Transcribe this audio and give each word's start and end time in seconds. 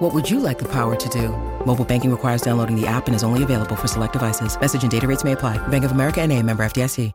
What 0.00 0.14
would 0.14 0.30
you 0.30 0.40
like 0.40 0.58
the 0.58 0.64
power 0.64 0.96
to 0.96 1.08
do? 1.10 1.28
Mobile 1.66 1.84
banking 1.84 2.10
requires 2.10 2.40
downloading 2.40 2.74
the 2.74 2.86
app 2.86 3.06
and 3.06 3.14
is 3.14 3.22
only 3.22 3.42
available 3.42 3.76
for 3.76 3.86
select 3.86 4.14
devices. 4.14 4.58
Message 4.58 4.80
and 4.80 4.90
data 4.90 5.06
rates 5.06 5.24
may 5.24 5.32
apply. 5.32 5.58
Bank 5.68 5.84
of 5.84 5.90
America 5.90 6.22
and 6.22 6.32
a 6.32 6.42
member 6.42 6.62
FDIC. 6.64 7.12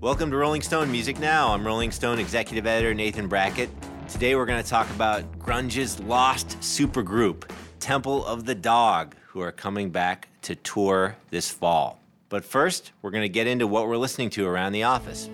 Welcome 0.00 0.30
to 0.30 0.36
Rolling 0.36 0.62
Stone 0.62 0.92
Music 0.92 1.18
Now. 1.18 1.52
I'm 1.52 1.66
Rolling 1.66 1.90
Stone 1.90 2.20
executive 2.20 2.68
editor 2.68 2.94
Nathan 2.94 3.26
Brackett. 3.26 3.68
Today 4.06 4.36
we're 4.36 4.46
going 4.46 4.62
to 4.62 4.70
talk 4.70 4.88
about 4.90 5.24
grunge's 5.40 5.98
lost 5.98 6.50
supergroup, 6.60 7.50
Temple 7.80 8.24
of 8.26 8.44
the 8.44 8.54
Dog, 8.54 9.16
who 9.26 9.40
are 9.40 9.50
coming 9.50 9.90
back 9.90 10.28
to 10.42 10.54
tour 10.54 11.16
this 11.30 11.50
fall. 11.50 11.98
But 12.28 12.44
first, 12.44 12.92
we're 13.02 13.10
going 13.10 13.24
to 13.24 13.28
get 13.28 13.48
into 13.48 13.66
what 13.66 13.88
we're 13.88 13.96
listening 13.96 14.30
to 14.30 14.46
around 14.46 14.70
the 14.70 14.84
office. 14.84 15.28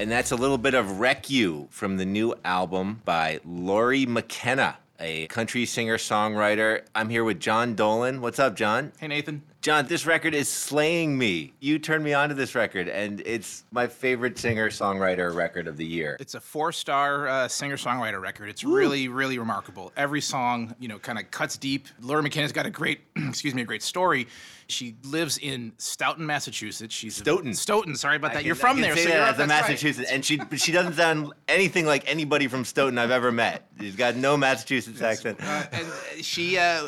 And 0.00 0.10
that's 0.10 0.30
a 0.30 0.36
little 0.36 0.56
bit 0.56 0.72
of 0.72 0.98
Wreck 0.98 1.28
You 1.28 1.68
from 1.70 1.98
the 1.98 2.06
new 2.06 2.34
album 2.42 3.02
by 3.04 3.38
Lori 3.44 4.06
McKenna, 4.06 4.78
a 4.98 5.26
country 5.26 5.66
singer 5.66 5.98
songwriter. 5.98 6.86
I'm 6.94 7.10
here 7.10 7.22
with 7.22 7.38
John 7.38 7.74
Dolan. 7.74 8.22
What's 8.22 8.38
up, 8.38 8.56
John? 8.56 8.92
Hey, 8.98 9.08
Nathan. 9.08 9.42
John, 9.60 9.86
this 9.88 10.06
record 10.06 10.32
is 10.32 10.48
slaying 10.48 11.18
me. 11.18 11.52
You 11.60 11.78
turned 11.78 12.02
me 12.02 12.14
on 12.14 12.30
to 12.30 12.34
this 12.34 12.54
record, 12.54 12.88
and 12.88 13.20
it's 13.26 13.64
my 13.72 13.86
favorite 13.86 14.38
singer 14.38 14.70
songwriter 14.70 15.34
record 15.34 15.66
of 15.66 15.76
the 15.76 15.84
year. 15.84 16.16
It's 16.18 16.32
a 16.32 16.40
four-star 16.40 17.28
uh, 17.28 17.46
singer-songwriter 17.46 18.22
record. 18.22 18.48
It's 18.48 18.64
really, 18.64 19.08
really 19.08 19.38
remarkable. 19.38 19.92
Every 19.98 20.22
song, 20.22 20.74
you 20.80 20.88
know, 20.88 20.98
kind 20.98 21.18
of 21.18 21.30
cuts 21.30 21.58
deep. 21.58 21.88
Laura 22.00 22.22
McKenna's 22.22 22.52
got 22.52 22.64
a 22.64 22.70
great, 22.70 23.00
excuse 23.16 23.54
me, 23.54 23.60
a 23.60 23.66
great 23.66 23.82
story. 23.82 24.28
She 24.70 24.96
lives 25.04 25.38
in 25.38 25.72
Stoughton, 25.78 26.24
Massachusetts. 26.26 26.94
She's 26.94 27.16
Stoughton. 27.16 27.54
Stoughton. 27.54 27.94
Sorry 27.96 28.16
about 28.16 28.32
that. 28.32 28.38
can- 28.38 28.46
You're 28.46 28.54
from 28.54 28.80
there, 28.80 28.96
say 28.96 29.02
so 29.04 29.08
that 29.10 29.14
you're 29.14 29.24
as 29.24 29.34
a 29.34 29.38
that's 29.38 29.50
right. 29.50 29.60
Massachusetts, 29.70 30.10
and 30.10 30.24
she 30.24 30.40
she 30.56 30.72
doesn't 30.72 30.94
sound 30.94 31.32
anything 31.48 31.86
like 31.86 32.10
anybody 32.10 32.46
from 32.48 32.64
Stoughton 32.64 32.98
I've 32.98 33.10
ever 33.10 33.30
met. 33.32 33.66
She's 33.80 33.96
got 33.96 34.16
no 34.16 34.36
Massachusetts 34.36 35.00
accent. 35.02 35.38
Uh, 35.42 35.64
and 35.72 35.86
she 36.24 36.58
uh, 36.58 36.62
uh, 36.62 36.86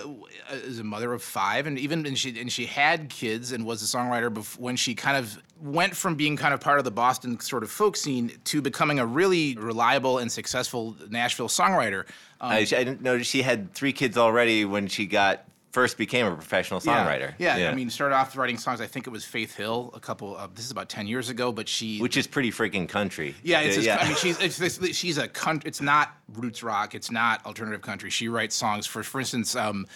is 0.55 0.79
a 0.79 0.85
mother 0.85 1.13
of 1.13 1.23
five, 1.23 1.67
and 1.67 1.79
even 1.79 2.07
and 2.07 2.19
she 2.19 2.39
and 2.41 2.51
she 2.53 2.67
had 2.67 3.09
kids 3.09 3.53
and 3.53 3.65
was 3.67 3.83
a 3.83 3.87
songwriter 3.97 4.33
bef- 4.33 4.59
when 4.59 4.77
she 4.77 4.95
kind 4.95 5.17
of 5.17 5.43
went 5.61 5.95
from 5.97 6.17
being 6.17 6.37
kind 6.37 6.53
of 6.53 6.61
part 6.61 6.79
of 6.79 6.85
the 6.85 6.91
Boston 6.91 7.39
sort 7.39 7.63
of 7.63 7.71
folk 7.71 7.97
scene 7.97 8.33
to 8.45 8.61
becoming 8.61 8.99
a 8.99 9.07
really 9.07 9.55
reliable 9.57 10.19
and 10.19 10.31
successful 10.33 10.97
Nashville 11.09 11.47
songwriter. 11.49 12.01
Um, 12.41 12.51
I, 12.51 12.57
I 12.59 12.65
didn't 12.65 13.01
know 13.03 13.21
she 13.23 13.43
had 13.43 13.73
three 13.73 13.93
kids 13.93 14.19
already 14.19 14.65
when 14.65 14.89
she 14.89 15.07
got 15.07 15.45
first 15.73 15.97
became 15.97 16.27
a 16.27 16.35
professional 16.35 16.81
yeah, 16.85 17.05
songwriter. 17.05 17.35
Yeah, 17.39 17.71
I 17.71 17.75
mean, 17.75 17.91
started 17.91 18.15
off 18.15 18.37
writing 18.37 18.59
songs. 18.59 18.81
I 18.81 18.87
think 18.87 19.07
it 19.07 19.11
was 19.11 19.25
Faith 19.25 19.57
Hill 19.57 19.91
a 19.95 20.01
couple. 20.01 20.37
Uh, 20.37 20.47
this 20.55 20.65
is 20.65 20.71
about 20.71 20.89
ten 20.89 21.07
years 21.07 21.29
ago, 21.29 21.51
but 21.51 21.69
she 21.69 21.99
which 21.99 22.17
is 22.17 22.27
pretty 22.27 22.51
freaking 22.51 22.89
country. 22.89 23.35
Yeah, 23.43 23.61
it's 23.61 23.77
just, 23.77 23.89
I 23.89 24.07
mean, 24.07 24.17
she's 24.17 24.41
it's, 24.61 24.61
it's, 24.61 24.97
she's 24.97 25.19
a 25.19 25.29
country. 25.29 25.69
It's 25.69 25.81
not 25.81 26.15
roots 26.35 26.63
rock. 26.63 26.95
It's 26.95 27.11
not 27.11 27.45
alternative 27.47 27.83
country. 27.83 28.11
She 28.11 28.29
writes 28.29 28.55
songs 28.55 28.87
for, 28.87 29.03
for 29.03 29.21
instance, 29.21 29.57
um, 29.57 29.87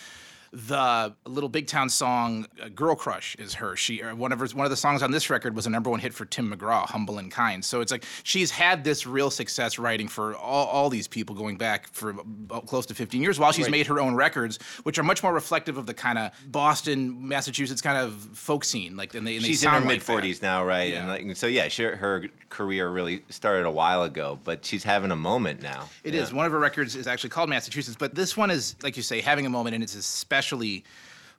the 0.57 1.13
little 1.27 1.51
big 1.51 1.67
town 1.67 1.91
song 1.91 2.47
uh, 2.63 2.69
"Girl 2.69 2.95
Crush" 2.95 3.37
is 3.39 3.53
her. 3.55 3.77
She 3.77 4.03
uh, 4.03 4.15
one 4.15 4.33
of 4.33 4.41
her, 4.41 4.47
one 4.55 4.65
of 4.65 4.71
the 4.71 4.77
songs 4.77 5.03
on 5.03 5.11
this 5.11 5.29
record 5.29 5.55
was 5.55 5.67
a 5.67 5.71
number 5.71 5.91
one 5.91 6.01
hit 6.01 6.15
for 6.15 6.25
Tim 6.25 6.51
McGraw, 6.51 6.87
"Humble 6.87 7.19
and 7.19 7.31
Kind." 7.31 7.63
So 7.63 7.83
it's 7.83 7.93
like 7.93 8.05
she's 8.23 8.51
had 8.51 8.83
this 8.83 9.07
real 9.07 9.31
success 9.31 9.79
writing 9.79 10.09
for 10.09 10.35
all, 10.35 10.67
all 10.69 10.89
these 10.89 11.07
people 11.09 11.35
going 11.37 11.59
back 11.59 11.89
for 11.93 12.15
close 12.67 12.87
to 12.87 12.95
15 12.95 13.21
years, 13.21 13.39
while 13.39 13.53
she's 13.53 13.67
Right. 13.67 13.73
made 13.73 13.87
her 13.89 14.01
own 14.01 14.15
records, 14.15 14.59
which 14.85 14.99
are 14.99 15.03
much 15.03 15.23
more 15.23 15.35
reflective 15.35 15.77
of 15.77 15.85
the 15.87 15.95
kind 15.95 16.19
of 16.19 16.31
Boston, 16.51 17.29
Massachusetts 17.29 17.83
kind 17.83 17.99
of 17.99 18.15
folk 18.33 18.65
scene. 18.65 18.97
Like, 18.97 19.15
and 19.15 19.27
they, 19.27 19.37
and 19.37 19.45
She's 19.45 19.63
in 19.63 19.71
her 19.71 19.81
mid 19.81 19.89
like 19.89 19.99
that. 20.01 20.07
forties 20.07 20.41
now, 20.41 20.65
right? 20.65 20.93
Yeah. 20.93 21.01
And 21.01 21.29
like, 21.29 21.37
so 21.37 21.47
yeah, 21.47 21.69
she, 21.69 21.83
her 21.83 22.25
career 22.49 22.89
really 22.89 23.23
started 23.29 23.67
a 23.67 23.71
while 23.71 24.05
ago, 24.05 24.39
but 24.45 24.65
she's 24.65 24.85
having 24.85 25.11
a 25.11 25.17
moment 25.17 25.61
now. 25.61 25.89
It 26.05 26.15
yeah. 26.15 26.23
is. 26.23 26.33
One 26.33 26.47
of 26.47 26.53
her 26.53 26.59
records 26.59 26.97
is 26.97 27.07
actually 27.07 27.31
called 27.31 27.51
Massachusetts, 27.51 27.97
but 27.99 28.15
this 28.15 28.37
one 28.37 28.51
is, 28.51 28.77
like 28.83 28.97
you 28.97 29.03
say, 29.03 29.21
having 29.21 29.45
a 29.45 29.51
moment, 29.51 29.75
and 29.75 29.83
it's 29.85 29.95
especially 30.47 30.85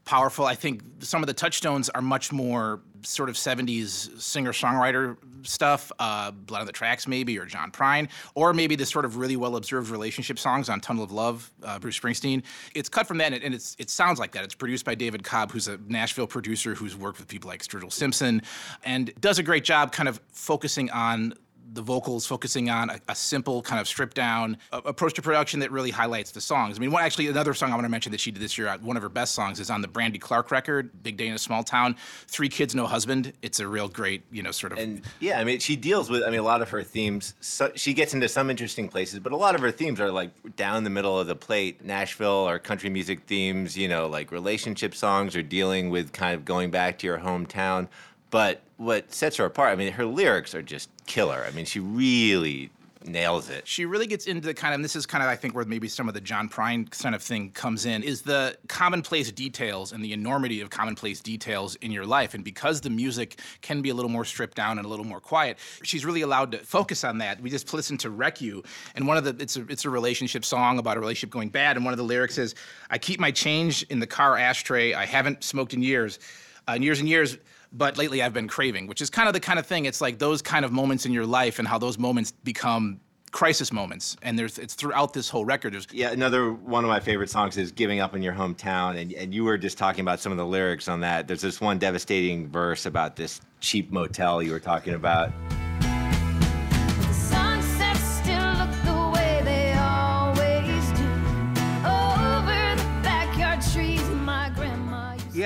powerful. 0.06 0.46
I 0.46 0.56
think 0.56 0.82
some 1.00 1.22
of 1.22 1.28
the 1.28 1.34
touchstones 1.34 1.90
are 1.90 2.02
much 2.02 2.32
more 2.32 2.80
sort 3.04 3.30
of 3.30 3.36
70s 3.36 4.20
singer 4.22 4.52
songwriter 4.52 5.18
stuff, 5.44 5.92
uh, 6.00 6.32
Blood 6.32 6.62
on 6.62 6.66
the 6.66 6.72
Tracks, 6.72 7.08
maybe, 7.08 7.38
or 7.38 7.46
John 7.46 7.72
Prine, 7.72 8.10
or 8.34 8.54
maybe 8.54 8.76
the 8.76 8.86
sort 8.86 9.06
of 9.06 9.18
really 9.18 9.36
well 9.36 9.58
observed 9.58 9.90
relationship 9.90 10.40
songs 10.40 10.70
on 10.70 10.80
Tunnel 10.80 11.04
of 11.04 11.12
Love, 11.12 11.52
uh, 11.64 11.78
Bruce 11.78 12.00
Springsteen. 12.00 12.42
It's 12.74 12.90
cut 12.90 13.06
from 13.06 13.18
that, 13.18 13.34
and, 13.34 13.54
it's, 13.54 13.76
it 13.80 13.90
sounds 13.90 14.18
like 14.18 14.32
that. 14.32 14.44
It's 14.44 14.56
produced 14.56 14.86
by 14.86 14.96
David 14.96 15.24
Cobb, 15.24 15.52
who's 15.52 15.68
a 15.68 15.78
Nashville 15.88 16.28
producer 16.28 16.74
who's 16.74 16.96
worked 16.96 17.20
with 17.20 17.28
people 17.28 17.50
like 17.50 17.62
Sturgill 17.62 17.92
Simpson, 17.92 18.42
and 18.84 19.14
does 19.20 19.40
a 19.40 19.44
great 19.44 19.66
job 19.66 19.92
kind 19.92 20.08
of 20.08 20.22
focusing 20.32 20.90
on 20.92 21.34
the 21.74 21.82
vocals 21.82 22.26
focusing 22.26 22.70
on 22.70 22.90
a, 22.90 23.00
a 23.10 23.16
simple 23.16 23.62
kind 23.62 23.80
of 23.80 23.88
stripped 23.88 24.16
down 24.16 24.58
uh, 24.72 24.82
approach 24.86 25.14
to 25.16 25.22
production 25.22 25.60
that 25.60 25.72
really 25.72 25.92
highlights 25.92 26.32
the 26.32 26.42
songs. 26.42 26.78
I 26.78 26.80
mean, 26.80 26.92
one 26.92 27.04
actually 27.04 27.28
another 27.28 27.54
song 27.54 27.72
I 27.72 27.76
want 27.76 27.86
to 27.86 27.90
mention 27.90 28.12
that 28.12 28.22
she 28.22 28.32
did 28.32 28.42
this 28.42 28.58
year, 28.58 28.68
uh, 28.68 28.78
one 28.80 28.98
of 28.98 29.04
her 29.04 29.10
best 29.10 29.34
songs 29.36 29.60
is 29.60 29.70
on 29.70 29.82
the 29.82 29.88
Brandy 29.88 30.20
Clark 30.20 30.52
record, 30.52 31.04
"Big 31.04 31.18
Day 31.18 31.28
in 31.28 31.34
a 31.34 31.38
Small 31.38 31.64
Town." 31.64 31.96
Three 32.28 32.50
kids, 32.50 32.76
no 32.76 32.86
husband. 32.86 33.34
It's 33.42 33.60
a 33.60 33.68
real 33.68 33.88
great, 33.88 34.24
you 34.32 34.44
know, 34.44 34.52
sort 34.52 34.72
of. 34.74 34.80
And 34.80 35.02
yeah, 35.20 35.40
I 35.40 35.44
mean, 35.44 35.60
she 35.60 35.76
deals 35.76 36.10
with. 36.10 36.24
I 36.24 36.30
mean, 36.30 36.40
a 36.40 36.44
lot 36.44 36.62
of 36.62 36.70
her 36.70 36.84
themes. 36.84 37.34
So, 37.42 37.72
she 37.76 37.94
gets 37.94 38.14
into 38.14 38.30
some 38.30 38.50
interesting 38.50 38.88
places, 38.88 39.20
but 39.20 39.32
a 39.32 39.38
lot 39.38 39.56
of 39.56 39.62
her 39.62 39.72
themes 39.72 40.00
are 40.00 40.12
like 40.12 40.32
down 40.56 40.84
the 40.84 40.90
middle 40.90 41.20
of 41.20 41.28
the 41.28 41.36
plate. 41.36 41.84
Nashville 41.84 42.48
or 42.48 42.60
country 42.60 42.90
music 42.90 43.26
themes. 43.26 43.78
You 43.78 43.88
know, 43.88 44.08
like 44.08 44.32
relationship 44.32 44.96
songs 44.96 45.36
or 45.36 45.42
dealing 45.42 45.90
with 45.90 46.14
kind 46.14 46.36
of 46.36 46.46
going 46.46 46.72
back 46.72 47.00
to 47.00 47.08
your 47.08 47.20
hometown. 47.20 47.88
But 48.30 48.62
what 48.78 49.14
sets 49.14 49.38
her 49.38 49.46
apart? 49.46 49.72
I 49.72 49.76
mean, 49.76 49.94
her 49.94 50.06
lyrics 50.06 50.54
are 50.54 50.62
just 50.62 50.90
killer. 51.06 51.46
I 51.48 51.52
mean, 51.52 51.66
she 51.66 51.80
really 51.80 52.72
nails 53.08 53.50
it. 53.50 53.68
she 53.68 53.86
really 53.86 54.08
gets 54.08 54.28
into 54.28 54.46
the 54.46 54.54
kind 54.54 54.74
of, 54.74 54.82
this 54.82 54.96
is 54.96 55.06
kind 55.06 55.24
of, 55.24 55.30
I 55.30 55.36
think, 55.36 55.56
where 55.56 55.66
maybe 55.66 55.88
some 55.88 56.08
of 56.08 56.14
the 56.14 56.22
John 56.22 56.50
Prine 56.50 56.90
kind 57.02 57.16
of 57.16 57.24
thing 57.24 57.52
comes 57.52 57.86
in, 57.86 58.04
is 58.04 58.22
the 58.22 58.58
commonplace 58.68 59.32
details 59.32 59.92
and 59.92 60.04
the 60.04 60.14
enormity 60.14 60.62
of 60.62 60.70
commonplace 60.70 61.20
details 61.20 61.76
in 61.76 61.92
your 61.92 62.06
life. 62.06 62.34
And 62.34 62.44
because 62.44 62.82
the 62.82 62.90
music 62.90 63.40
can 63.62 63.82
be 63.82 63.90
a 63.90 63.94
little 63.94 64.12
more 64.12 64.26
stripped 64.26 64.56
down 64.56 64.78
and 64.78 64.86
a 64.86 64.90
little 64.90 65.06
more 65.06 65.20
quiet, 65.20 65.58
she's 65.84 66.06
really 66.06 66.22
allowed 66.22 66.52
to 66.52 66.58
focus 66.60 67.04
on 67.04 67.18
that. 67.20 67.42
We 67.42 67.50
just 67.50 67.74
listened 67.74 68.00
to 68.02 68.10
Wreck 68.10 68.42
You, 68.42 68.64
and 68.96 69.08
one 69.08 69.18
of 69.18 69.24
the, 69.24 69.42
it's 69.42 69.58
a, 69.58 69.66
it's 69.68 69.86
a 69.86 69.90
relationship 69.90 70.44
song 70.44 70.80
about 70.80 70.98
a 70.98 71.00
relationship 71.00 71.30
going 71.32 71.50
bad, 71.50 71.78
and 71.78 71.86
one 71.86 71.94
of 71.94 71.98
the 71.98 72.04
lyrics 72.04 72.38
is, 72.38 72.56
I 72.90 72.98
keep 72.98 73.20
my 73.20 73.32
change 73.32 73.84
in 73.84 74.00
the 74.00 74.08
car 74.08 74.38
ashtray, 74.38 74.94
I 74.94 75.06
haven't 75.06 75.44
smoked 75.44 75.74
in 75.74 75.82
years, 75.82 76.20
uh, 76.68 76.74
in 76.74 76.84
years 76.84 77.00
and 77.00 77.08
years, 77.08 77.38
but 77.72 77.98
lately 77.98 78.22
I've 78.22 78.34
been 78.34 78.48
craving, 78.48 78.88
which 78.88 79.02
is 79.02 79.10
kind 79.10 79.28
of 79.28 79.34
the 79.34 79.40
kind 79.40 79.60
of 79.60 79.66
thing. 79.66 79.86
It's 79.86 80.02
like 80.02 80.20
those 80.20 80.42
kind 80.42 80.66
of 80.66 80.72
moments 80.72 81.06
in 81.06 81.12
your 81.14 81.26
life 81.26 81.60
and 81.60 81.68
how 81.68 81.78
those 81.78 81.98
moments 81.98 82.32
become 82.32 83.00
crisis 83.32 83.72
moments. 83.72 84.18
And 84.24 84.38
there's 84.38 84.58
it's 84.58 84.74
throughout 84.74 85.14
this 85.14 85.30
whole 85.30 85.46
record. 85.46 85.74
There's 85.74 85.88
Yeah, 85.92 86.12
another 86.12 86.52
one 86.52 86.84
of 86.84 86.90
my 86.90 87.00
favorite 87.00 87.30
songs 87.30 87.58
is 87.58 87.72
"Giving 87.72 88.00
Up 88.00 88.16
in 88.16 88.22
Your 88.22 88.34
Hometown," 88.34 89.00
and 89.00 89.12
and 89.14 89.34
you 89.34 89.44
were 89.44 89.58
just 89.58 89.78
talking 89.78 90.02
about 90.02 90.20
some 90.20 90.32
of 90.32 90.38
the 90.38 90.46
lyrics 90.46 90.88
on 90.88 91.02
that. 91.02 91.28
There's 91.28 91.42
this 91.42 91.62
one 91.62 91.78
devastating 91.78 92.50
verse 92.50 92.86
about 92.86 93.16
this 93.16 93.42
cheap 93.60 93.92
motel 93.92 94.42
you 94.42 94.52
were 94.52 94.60
talking 94.60 94.94
about. 94.94 95.32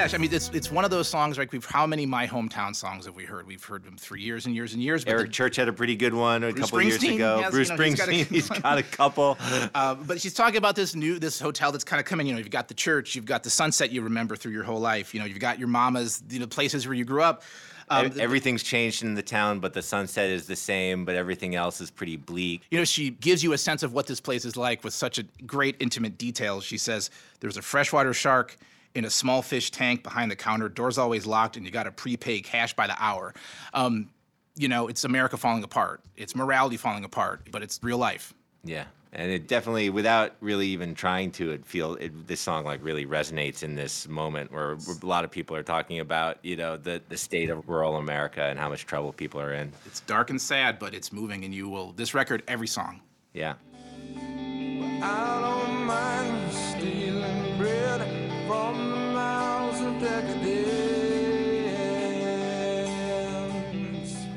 Yeah, 0.02 0.16
I 0.16 0.18
mean 0.18 0.34
it's 0.34 0.50
it's 0.50 0.72
one 0.72 0.84
of 0.84 0.92
those 0.92 1.08
songs 1.08 1.38
like 1.38 1.52
we've 1.52 1.66
how 1.66 1.86
many 1.86 2.06
my 2.06 2.28
hometown 2.28 2.76
songs 2.76 3.06
have 3.06 3.16
we 3.16 3.26
heard? 3.26 3.46
We've 3.48 3.64
heard 3.64 3.84
them 3.84 3.98
for 3.98 4.16
years 4.16 4.46
and 4.46 4.56
years 4.56 4.74
and 4.74 4.82
years. 4.82 5.06
Eric 5.06 5.28
the- 5.28 5.34
Church 5.34 5.56
had 5.56 5.68
a 5.68 5.74
pretty 5.74 5.96
good 5.96 6.14
one 6.14 6.44
a 6.44 6.52
Bruce 6.52 6.66
couple 6.66 6.82
years 6.82 7.04
ago. 7.04 7.42
has, 7.42 7.52
Bruce 7.52 7.70
you 7.70 7.78
know, 7.78 7.84
he's 7.84 7.96
got 7.96 8.08
a 8.08 8.12
Springsteen, 8.12 8.28
he's 8.28 8.50
got 8.50 8.78
a 8.78 8.84
couple. 8.84 9.38
Uh, 9.74 9.96
but 9.96 10.20
she's 10.20 10.34
talking 10.34 10.58
about 10.58 10.76
this 10.76 10.96
new 10.96 11.20
this 11.20 11.40
hotel 11.40 11.72
that's 11.72 11.84
kind 11.84 12.00
of 12.00 12.06
coming. 12.06 12.28
You 12.28 12.34
know, 12.34 12.40
you've 12.40 12.50
got 12.50 12.68
the 12.68 12.74
church, 12.74 13.16
you've 13.16 13.26
got 13.26 13.44
the 13.44 13.50
sunset 13.50 13.92
you 13.92 14.02
remember 14.02 14.36
through 14.36 14.52
your 14.52 14.64
whole 14.64 14.80
life. 14.80 15.14
You 15.14 15.20
know, 15.20 15.26
you've 15.26 15.40
got 15.40 15.60
your 15.60 15.68
mama's, 15.68 16.22
you 16.30 16.40
know, 16.40 16.48
places 16.48 16.88
where 16.88 16.96
you 16.96 17.06
grew 17.06 17.22
up. 17.22 17.44
Um, 17.90 18.12
Everything's 18.20 18.64
changed 18.64 19.04
in 19.04 19.16
the 19.16 19.22
town, 19.22 19.60
but 19.60 19.74
the 19.74 19.82
sunset 19.82 20.30
is 20.30 20.48
the 20.48 20.56
same, 20.56 21.04
but 21.06 21.16
everything 21.16 21.56
else 21.56 21.82
is 21.82 21.92
pretty 21.92 22.16
bleak. 22.16 22.64
you 22.72 22.78
know, 22.78 22.86
she 22.86 23.10
gives 23.12 23.44
you 23.44 23.54
a 23.54 23.58
sense 23.58 23.84
of 23.84 23.94
what 23.94 24.08
this 24.08 24.22
place 24.22 24.46
is 24.46 24.56
like 24.56 24.84
with 24.84 24.94
such 24.94 25.20
a 25.20 25.24
great 25.46 25.76
intimate 25.80 26.18
detail. 26.18 26.62
She 26.62 26.78
says, 26.78 27.10
There's 27.40 27.58
a 27.58 27.62
freshwater 27.62 28.14
shark 28.14 28.58
in 28.96 29.06
a 29.06 29.10
small 29.10 29.42
fish 29.42 29.72
tank 29.72 30.04
behind 30.04 30.32
the 30.32 30.36
counter. 30.36 30.70
Door's 30.70 30.98
always 30.98 31.26
locked, 31.26 31.58
and 31.58 31.66
you 31.66 31.72
got 31.72 31.84
to 31.84 31.92
prepay 31.92 32.42
cash 32.42 32.74
by 32.74 32.88
the 32.88 32.96
hour. 33.00 33.34
Um, 33.74 34.10
you 34.56 34.68
know, 34.68 34.88
it's 34.88 35.04
America 35.04 35.38
falling 35.38 35.64
apart. 35.64 36.02
It's 36.18 36.36
morality 36.36 36.78
falling 36.78 37.04
apart, 37.04 37.48
but 37.52 37.64
it's 37.64 37.80
real 37.82 37.98
life. 37.98 38.34
Yeah, 38.64 38.86
and 39.14 39.32
it 39.32 39.48
definitely, 39.48 39.90
without 39.90 40.36
really 40.40 40.68
even 40.68 40.94
trying 40.94 41.32
to, 41.32 41.52
it 41.52 41.66
feel 41.66 41.96
it, 41.96 42.28
this 42.28 42.42
song 42.42 42.64
like 42.66 42.84
really 42.84 43.06
resonates 43.06 43.64
in 43.64 43.76
this 43.76 44.08
moment 44.08 44.52
where 44.52 44.74
a 44.74 45.06
lot 45.06 45.24
of 45.24 45.32
people 45.32 45.56
are 45.56 45.64
talking 45.64 46.00
about 46.00 46.38
you 46.44 46.56
know 46.56 46.78
the 46.78 47.02
the 47.10 47.18
state 47.18 47.50
of 47.50 47.68
rural 47.68 47.98
America 47.98 48.44
and 48.44 48.60
how 48.60 48.70
much 48.70 48.86
trouble 48.86 49.14
people 49.14 49.42
are 49.42 49.54
in. 49.54 49.72
It's 49.86 50.02
dark 50.02 50.30
and 50.30 50.42
sad, 50.42 50.80
but 50.80 50.94
it's 50.94 51.12
moving, 51.12 51.44
and 51.44 51.54
you 51.56 51.70
will. 51.70 51.94
This 51.94 52.14
record, 52.14 52.44
every 52.48 52.68
song. 52.68 53.02
Yeah. 53.34 53.56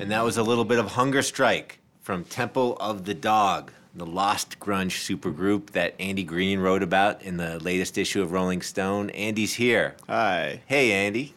And 0.04 0.10
that 0.10 0.22
was 0.22 0.36
a 0.36 0.42
little 0.42 0.66
bit 0.66 0.78
of 0.78 0.88
Hunger 0.92 1.22
Strike 1.22 1.78
from 2.02 2.24
Temple 2.24 2.76
of 2.78 3.06
the 3.06 3.14
Dog, 3.14 3.72
the 3.94 4.04
lost 4.04 4.60
grunge 4.60 4.90
supergroup 4.90 5.70
that 5.70 5.94
Andy 5.98 6.24
Green 6.24 6.60
wrote 6.60 6.82
about 6.82 7.22
in 7.22 7.38
the 7.38 7.58
latest 7.60 7.96
issue 7.96 8.20
of 8.20 8.30
Rolling 8.30 8.60
Stone. 8.60 9.08
Andy's 9.10 9.54
here. 9.54 9.96
Hi. 10.06 10.60
Hey, 10.66 10.92
Andy. 10.92 11.32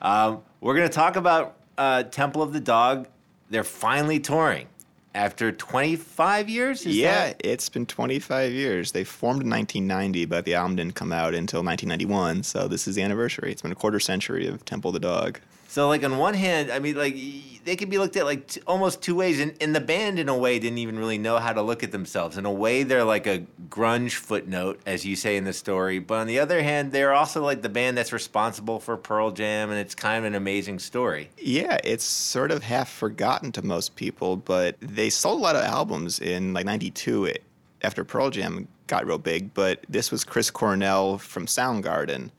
Um, 0.00 0.42
we're 0.60 0.76
going 0.76 0.88
to 0.88 0.94
talk 0.94 1.16
about 1.16 1.56
uh, 1.76 2.04
Temple 2.04 2.42
of 2.42 2.52
the 2.52 2.60
Dog. 2.60 3.08
They're 3.50 3.64
finally 3.64 4.20
touring 4.20 4.68
after 5.16 5.50
25 5.50 6.48
years. 6.48 6.86
Is 6.86 6.96
yeah, 6.96 7.28
that- 7.28 7.40
it's 7.44 7.68
been 7.68 7.86
25 7.86 8.52
years. 8.52 8.92
They 8.92 9.02
formed 9.02 9.42
in 9.42 9.50
1990, 9.50 10.26
but 10.26 10.44
the 10.44 10.54
album 10.54 10.76
didn't 10.76 10.94
come 10.94 11.10
out 11.10 11.34
until 11.34 11.62
1991. 11.64 12.42
So 12.42 12.68
this 12.68 12.86
is 12.86 12.94
the 12.94 13.02
anniversary. 13.02 13.50
It's 13.50 13.62
been 13.62 13.72
a 13.72 13.76
quarter 13.76 13.98
century 13.98 14.46
of 14.46 14.64
Temple 14.64 14.92
the 14.92 15.00
Dog. 15.00 15.40
So, 15.68 15.88
like 15.88 16.04
on 16.04 16.16
one 16.18 16.34
hand, 16.34 16.70
I 16.70 16.78
mean, 16.78 16.96
like 16.96 17.16
they 17.64 17.76
could 17.76 17.90
be 17.90 17.98
looked 17.98 18.16
at 18.16 18.24
like 18.24 18.46
t- 18.46 18.60
almost 18.66 19.02
two 19.02 19.14
ways, 19.16 19.40
and, 19.40 19.54
and 19.60 19.74
the 19.74 19.80
band, 19.80 20.18
in 20.18 20.28
a 20.28 20.36
way, 20.36 20.58
didn't 20.58 20.78
even 20.78 20.98
really 20.98 21.18
know 21.18 21.38
how 21.38 21.52
to 21.52 21.60
look 21.60 21.82
at 21.82 21.92
themselves. 21.92 22.38
In 22.38 22.46
a 22.46 22.52
way, 22.52 22.82
they're 22.84 23.04
like 23.04 23.26
a 23.26 23.44
grunge 23.68 24.12
footnote, 24.14 24.80
as 24.86 25.04
you 25.04 25.16
say 25.16 25.36
in 25.36 25.44
the 25.44 25.52
story. 25.52 25.98
But 25.98 26.18
on 26.18 26.26
the 26.28 26.38
other 26.38 26.62
hand, 26.62 26.92
they're 26.92 27.12
also 27.12 27.42
like 27.42 27.62
the 27.62 27.68
band 27.68 27.98
that's 27.98 28.12
responsible 28.12 28.78
for 28.78 28.96
Pearl 28.96 29.32
Jam, 29.32 29.70
and 29.70 29.78
it's 29.78 29.94
kind 29.94 30.18
of 30.18 30.24
an 30.24 30.34
amazing 30.36 30.78
story. 30.78 31.28
Yeah, 31.38 31.78
it's 31.84 32.04
sort 32.04 32.50
of 32.52 32.62
half 32.62 32.88
forgotten 32.90 33.50
to 33.52 33.62
most 33.66 33.96
people, 33.96 34.36
but 34.36 34.76
they 34.80 35.10
sold 35.10 35.40
a 35.40 35.42
lot 35.42 35.56
of 35.56 35.62
albums 35.64 36.20
in 36.20 36.54
like 36.54 36.64
92 36.64 37.26
it- 37.26 37.42
after 37.82 38.04
Pearl 38.04 38.30
Jam 38.30 38.68
got 38.86 39.04
real 39.04 39.18
big. 39.18 39.52
But 39.52 39.80
this 39.88 40.10
was 40.12 40.24
Chris 40.24 40.50
Cornell 40.50 41.18
from 41.18 41.46
Soundgarden. 41.46 42.30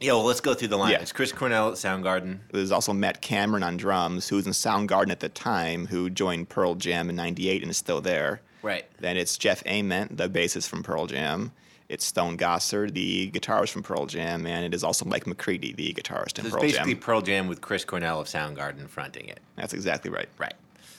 Yeah, 0.00 0.12
well, 0.12 0.24
let's 0.24 0.40
go 0.40 0.54
through 0.54 0.68
the 0.68 0.76
line. 0.76 0.92
Yeah. 0.92 1.00
It's 1.00 1.12
Chris 1.12 1.32
Cornell 1.32 1.68
at 1.68 1.74
Soundgarden. 1.74 2.40
There's 2.52 2.72
also 2.72 2.92
Matt 2.92 3.22
Cameron 3.22 3.62
on 3.62 3.76
drums, 3.76 4.28
who 4.28 4.36
was 4.36 4.46
in 4.46 4.52
Soundgarden 4.52 5.10
at 5.10 5.20
the 5.20 5.28
time, 5.28 5.86
who 5.86 6.10
joined 6.10 6.48
Pearl 6.48 6.74
Jam 6.74 7.08
in 7.08 7.16
98 7.16 7.62
and 7.62 7.70
is 7.70 7.76
still 7.76 8.00
there. 8.00 8.40
Right. 8.62 8.84
Then 8.98 9.16
it's 9.16 9.38
Jeff 9.38 9.62
Ament, 9.66 10.16
the 10.16 10.28
bassist 10.28 10.68
from 10.68 10.82
Pearl 10.82 11.06
Jam. 11.06 11.52
It's 11.88 12.04
Stone 12.04 12.38
Gossard, 12.38 12.94
the 12.94 13.30
guitarist 13.30 13.70
from 13.70 13.82
Pearl 13.82 14.06
Jam, 14.06 14.46
and 14.46 14.64
it 14.64 14.74
is 14.74 14.82
also 14.82 15.04
Mike 15.04 15.26
McCready, 15.26 15.72
the 15.72 15.92
guitarist 15.92 16.38
in 16.38 16.50
So 16.50 16.56
it's 16.56 16.72
basically 16.72 16.94
Pearl 16.94 17.20
Jam 17.20 17.46
with 17.46 17.60
Chris 17.60 17.84
Cornell 17.84 18.20
of 18.20 18.26
Soundgarden 18.26 18.88
fronting 18.88 19.28
it. 19.28 19.40
That's 19.56 19.74
exactly 19.74 20.10
right. 20.10 20.28
Right. 20.38 20.54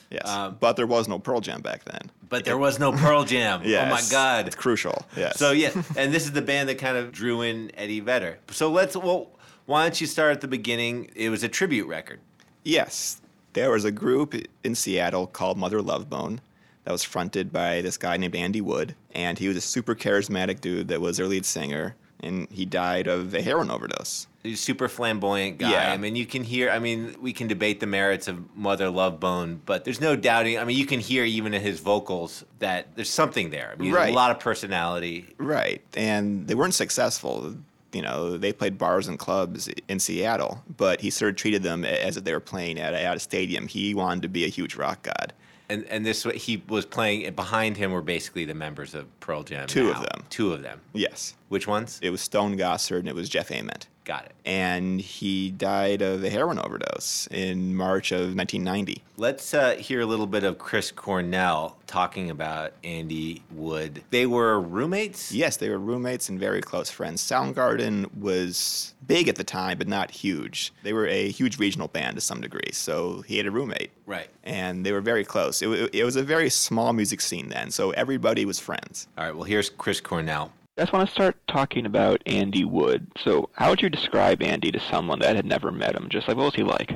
Yes. 0.10 0.28
Um, 0.28 0.58
but 0.60 0.76
there 0.76 0.88
was 0.88 1.08
no 1.08 1.20
Pearl 1.20 1.42
Jam 1.42 1.62
back 1.62 1.84
then. 1.86 2.12
But 2.30 2.46
there 2.46 2.58
was 2.58 2.80
no 2.80 2.92
Pearl 2.92 3.24
Jam. 3.24 3.62
Oh 3.66 3.90
my 3.90 4.02
God. 4.10 4.48
It's 4.48 4.56
crucial. 4.56 5.06
Yes. 5.16 5.38
So 5.38 5.52
yeah, 5.52 5.72
and 5.98 6.14
this 6.14 6.26
is 6.26 6.32
the 6.32 6.42
band 6.42 6.70
that 6.70 6.78
kind 6.78 6.98
of 6.98 7.12
drew 7.12 7.42
in 7.42 7.72
Eddie 7.76 8.00
Vedder. 8.00 8.38
So 8.52 8.72
let's 8.72 8.96
well, 8.96 9.32
why 9.66 9.84
don't 9.84 10.00
you 10.00 10.08
start 10.08 10.32
at 10.32 10.42
the 10.42 10.48
beginning? 10.48 11.10
It 11.16 11.30
was 11.30 11.44
a 11.44 11.50
tribute 11.50 11.88
record. 11.88 12.20
Yes, 12.64 13.22
there 13.54 13.72
was 13.72 13.86
a 13.86 13.92
group 13.92 14.36
in 14.64 14.76
Seattle 14.76 15.28
called 15.28 15.58
Mother 15.58 15.82
Love 15.82 16.10
Bone 16.10 16.42
that 16.84 16.92
was 16.92 17.04
fronted 17.04 17.52
by 17.52 17.82
this 17.82 17.98
guy 17.98 18.18
named 18.18 18.36
Andy 18.36 18.62
Wood, 18.62 18.96
and 19.14 19.38
he 19.40 19.48
was 19.48 19.58
a 19.58 19.62
super 19.62 19.96
charismatic 19.96 20.62
dude 20.62 20.88
that 20.88 21.02
was 21.02 21.18
their 21.18 21.28
lead 21.28 21.46
singer, 21.46 21.96
and 22.22 22.48
he 22.52 22.66
died 22.66 23.08
of 23.08 23.34
a 23.34 23.42
heroin 23.42 23.72
overdose. 23.72 24.28
Super 24.54 24.88
flamboyant 24.88 25.58
guy. 25.58 25.72
Yeah. 25.72 25.92
I 25.92 25.98
mean, 25.98 26.16
you 26.16 26.26
can 26.26 26.44
hear. 26.44 26.70
I 26.70 26.78
mean, 26.80 27.16
we 27.20 27.34
can 27.34 27.48
debate 27.48 27.80
the 27.80 27.88
merits 27.88 28.28
of 28.28 28.56
Mother 28.56 28.90
Love 28.90 29.20
Bone, 29.20 29.62
but 29.66 29.84
there's 29.86 30.00
no 30.00 30.16
doubting. 30.16 30.60
I 30.60 30.64
mean, 30.66 30.78
you 30.78 30.86
can 30.86 31.00
hear 31.00 31.24
even 31.26 31.54
in 31.54 31.62
his 31.62 31.80
vocals 31.80 32.46
that 32.60 32.96
there's 32.96 33.10
something 33.10 33.50
there. 33.50 33.72
I 33.74 33.82
mean, 33.82 33.92
Right. 33.94 34.12
a 34.12 34.16
lot 34.16 34.32
of 34.32 34.40
personality. 34.40 35.28
Right, 35.38 35.82
and 35.96 36.48
they 36.48 36.56
weren't 36.56 36.74
successful. 36.74 37.56
You 37.94 38.02
know, 38.02 38.38
they 38.38 38.52
played 38.52 38.78
bars 38.78 39.08
and 39.08 39.18
clubs 39.18 39.70
in 39.88 40.00
Seattle, 40.00 40.62
but 40.78 41.00
he 41.00 41.10
sort 41.10 41.30
of 41.30 41.36
treated 41.38 41.64
them 41.64 41.86
as 41.86 42.18
if 42.18 42.26
they 42.26 42.34
were 42.34 42.42
playing 42.42 42.78
at 42.78 42.94
a, 42.94 43.02
at 43.02 43.16
a 43.16 43.20
stadium. 43.20 43.68
He 43.68 43.94
wanted 43.94 44.22
to 44.24 44.28
be 44.28 44.44
a 44.44 44.50
huge 44.50 44.76
rock 44.76 45.04
god. 45.04 45.32
And 45.70 45.84
and 45.86 46.06
this 46.06 46.24
he 46.36 46.62
was 46.68 46.86
playing 46.86 47.34
behind 47.34 47.78
him 47.78 47.92
were 47.92 48.02
basically 48.04 48.46
the 48.46 48.54
members 48.54 48.94
of 48.94 49.08
Pearl 49.22 49.42
Jam. 49.44 49.66
Two 49.68 49.90
of 49.90 50.00
them. 50.00 50.24
Two 50.30 50.54
of 50.54 50.62
them. 50.62 50.80
Yes, 50.94 51.34
Which 51.50 51.66
ones? 51.68 52.00
it 52.04 52.12
was 52.12 52.22
Stone 52.22 52.58
Gossard 52.58 53.00
and 53.00 53.08
it 53.08 53.16
was 53.16 53.30
Jeff 53.30 53.50
Ament. 53.50 53.88
Got 54.06 54.26
it. 54.26 54.34
and 54.46 55.02
he 55.02 55.50
died 55.50 56.02
of 56.02 56.24
a 56.24 56.30
heroin 56.30 56.60
overdose 56.60 57.28
in 57.32 57.76
March 57.76 58.12
of 58.12 58.36
1990. 58.36 59.02
Let's 59.18 59.54
uh, 59.54 59.76
hear 59.76 60.02
a 60.02 60.06
little 60.06 60.28
bit 60.28 60.44
of 60.44 60.58
Chris 60.60 60.92
Cornell 60.92 61.78
talking 61.88 62.30
about 62.30 62.74
Andy 62.84 63.42
Wood. 63.52 64.04
They 64.12 64.26
were 64.28 64.60
roommates. 64.62 65.32
Yes, 65.32 65.58
they 65.58 65.70
were 65.70 65.80
roommates 65.80 66.30
and 66.30 66.40
very 66.40 66.62
close 66.62 66.90
friends. 66.90 67.22
Soundgarden 67.22 68.16
was 68.16 68.94
big 69.08 69.28
at 69.28 69.36
the 69.38 69.44
time, 69.44 69.78
but 69.78 69.88
not 69.88 70.12
huge. 70.12 70.72
They 70.84 70.94
were 70.94 71.08
a 71.08 71.30
huge 71.30 71.58
regional 71.58 71.88
band 71.88 72.16
to 72.16 72.22
some 72.22 72.42
degree, 72.42 72.72
so 72.74 73.22
he 73.22 73.38
had 73.38 73.46
a 73.48 73.52
roommate. 73.52 73.92
Right. 74.06 74.30
And 74.44 74.86
they 74.86 74.92
were 74.92 75.02
very 75.02 75.26
close. 75.26 75.62
It, 75.62 75.96
it 75.96 76.04
was 76.04 76.16
a 76.16 76.24
very 76.24 76.50
small 76.50 76.94
music 76.94 77.22
scene 77.22 77.50
then, 77.50 77.72
so 77.72 77.92
everybody 77.92 78.46
was 78.46 78.60
friends. 78.60 79.08
All 79.18 79.26
right. 79.26 79.34
Well, 79.36 79.46
here's 79.46 79.70
Chris 79.70 80.00
Cornell. 80.00 80.52
I 80.78 80.82
just 80.82 80.92
want 80.92 81.08
to 81.08 81.14
start 81.14 81.38
talking 81.48 81.86
about 81.86 82.22
Andy 82.26 82.66
Wood. 82.66 83.08
So, 83.18 83.50
how 83.54 83.70
would 83.70 83.82
you 83.82 83.90
describe 83.90 84.42
Andy 84.42 84.72
to 84.72 84.80
someone 84.80 85.20
that 85.20 85.36
had 85.36 85.46
never 85.46 85.72
met 85.72 85.96
him? 85.96 86.10
Just 86.10 86.28
like, 86.28 86.36
what 86.36 86.46
was 86.46 86.56
he 86.56 86.64
like? 86.64 86.92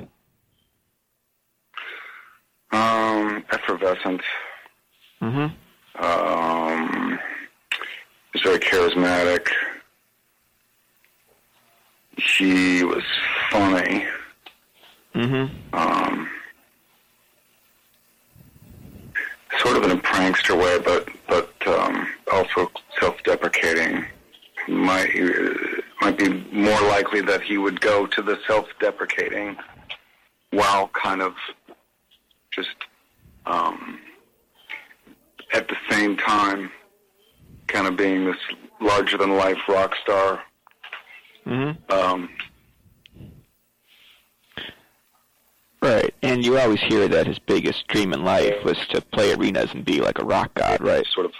Um, 2.71 3.45
effervescent. 3.51 4.21
Mm-hmm. 5.21 6.03
Um, 6.03 7.19
he's 8.33 8.41
very 8.41 8.59
charismatic. 8.59 9.47
He 12.17 12.83
was 12.83 13.03
funny. 13.49 14.05
Mm-hmm. 15.15 15.73
Um, 15.73 16.29
sort 19.57 19.77
of 19.77 19.83
in 19.83 19.91
a 19.91 19.97
prankster 19.97 20.57
way, 20.57 20.79
but 20.79 21.09
but 21.27 21.53
um, 21.67 22.07
also 22.31 22.71
self-deprecating. 22.99 24.05
Might 24.67 25.09
might 26.01 26.17
be 26.17 26.29
more 26.51 26.79
likely 26.81 27.21
that 27.21 27.41
he 27.41 27.57
would 27.57 27.81
go 27.81 28.05
to 28.05 28.21
the 28.21 28.37
self-deprecating 28.47 29.57
while 30.51 30.89
kind 30.89 31.21
of 31.21 31.33
just 32.51 32.75
um, 33.45 33.99
at 35.53 35.67
the 35.67 35.77
same 35.89 36.15
time 36.17 36.71
kind 37.67 37.87
of 37.87 37.95
being 37.95 38.25
this 38.25 38.37
larger-than-life 38.81 39.59
rock 39.67 39.95
star. 40.03 40.41
Mm-hmm. 41.45 41.91
Um, 41.91 42.29
Right. 45.81 46.13
And 46.21 46.43
you 46.43 46.57
always 46.57 46.81
hear 46.81 47.07
that 47.07 47.25
his 47.25 47.39
biggest 47.39 47.87
dream 47.87 48.11
in 48.13 48.23
life 48.25 48.63
was 48.65 48.77
to 48.89 49.01
play 49.01 49.33
arenas 49.33 49.73
and 49.73 49.85
be 49.85 50.01
like 50.01 50.19
a 50.19 50.25
rock 50.25 50.53
god, 50.55 50.81
right? 50.81 51.05
sort 51.07 51.25
of 51.25 51.31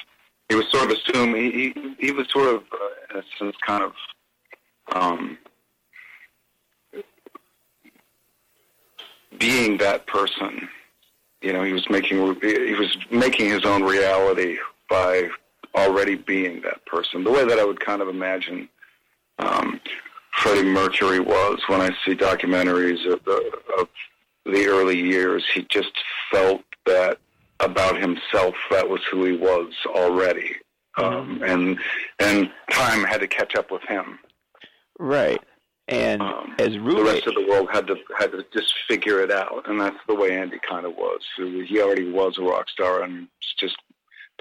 he 0.47 0.55
was 0.55 0.65
sort 0.71 0.91
of 0.91 0.97
assumed 0.97 1.35
he 1.35 1.51
he, 1.51 1.95
he 1.99 2.11
was 2.11 2.27
sort 2.29 2.53
of 2.55 2.63
uh, 3.15 3.21
sense 3.37 3.55
kind 3.65 3.83
of 3.83 3.93
um 4.93 5.37
being 9.37 9.77
that 9.77 10.07
person 10.07 10.67
you 11.41 11.53
know 11.53 11.63
he 11.63 11.73
was 11.73 11.87
making 11.89 12.17
he 12.41 12.73
was 12.73 12.97
making 13.11 13.49
his 13.49 13.63
own 13.63 13.83
reality 13.83 14.57
by 14.89 15.29
already 15.75 16.15
being 16.15 16.61
that 16.61 16.83
person 16.85 17.23
the 17.23 17.31
way 17.31 17.45
that 17.45 17.59
I 17.59 17.63
would 17.63 17.79
kind 17.79 18.01
of 18.01 18.07
imagine 18.09 18.67
um 19.37 19.79
Freddie 20.33 20.63
Mercury 20.63 21.19
was 21.19 21.59
when 21.67 21.81
I 21.81 21.89
see 22.05 22.15
documentaries 22.15 23.05
of 23.11 23.23
the 23.25 23.51
of 23.77 23.87
the 24.45 24.67
early 24.67 24.97
years 24.97 25.43
he 25.53 25.65
just 25.69 25.91
felt 26.31 26.61
that 26.85 27.17
about 27.59 27.99
himself. 27.99 28.55
That 28.71 28.89
was 28.89 29.01
who 29.11 29.25
he 29.25 29.37
was 29.37 29.71
already, 29.87 30.55
um, 30.97 31.41
and 31.45 31.79
and 32.19 32.49
time 32.71 33.03
had 33.03 33.21
to 33.21 33.27
catch 33.27 33.55
up 33.55 33.71
with 33.71 33.83
him. 33.83 34.19
Right. 34.97 35.41
And 35.87 36.21
Um, 36.21 36.55
as 36.59 36.73
the 36.73 37.03
rest 37.03 37.25
of 37.25 37.33
the 37.33 37.47
world 37.49 37.69
had 37.71 37.87
to 37.87 37.95
had 38.17 38.31
to 38.31 38.45
just 38.53 38.73
figure 38.87 39.21
it 39.21 39.31
out, 39.31 39.67
and 39.67 39.79
that's 39.81 39.97
the 40.07 40.15
way 40.15 40.37
Andy 40.37 40.59
kind 40.67 40.85
of 40.85 40.95
was. 40.95 41.21
He 41.37 41.81
already 41.81 42.11
was 42.11 42.37
a 42.37 42.43
rock 42.43 42.69
star, 42.69 43.01
and 43.03 43.27
just 43.59 43.75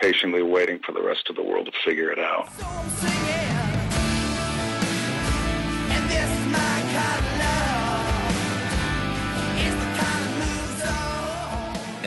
patiently 0.00 0.42
waiting 0.42 0.78
for 0.84 0.92
the 0.92 1.02
rest 1.02 1.28
of 1.30 1.36
the 1.36 1.42
world 1.42 1.66
to 1.66 1.72
figure 1.84 2.10
it 2.12 2.18
out. 2.18 2.48
So 2.52 3.67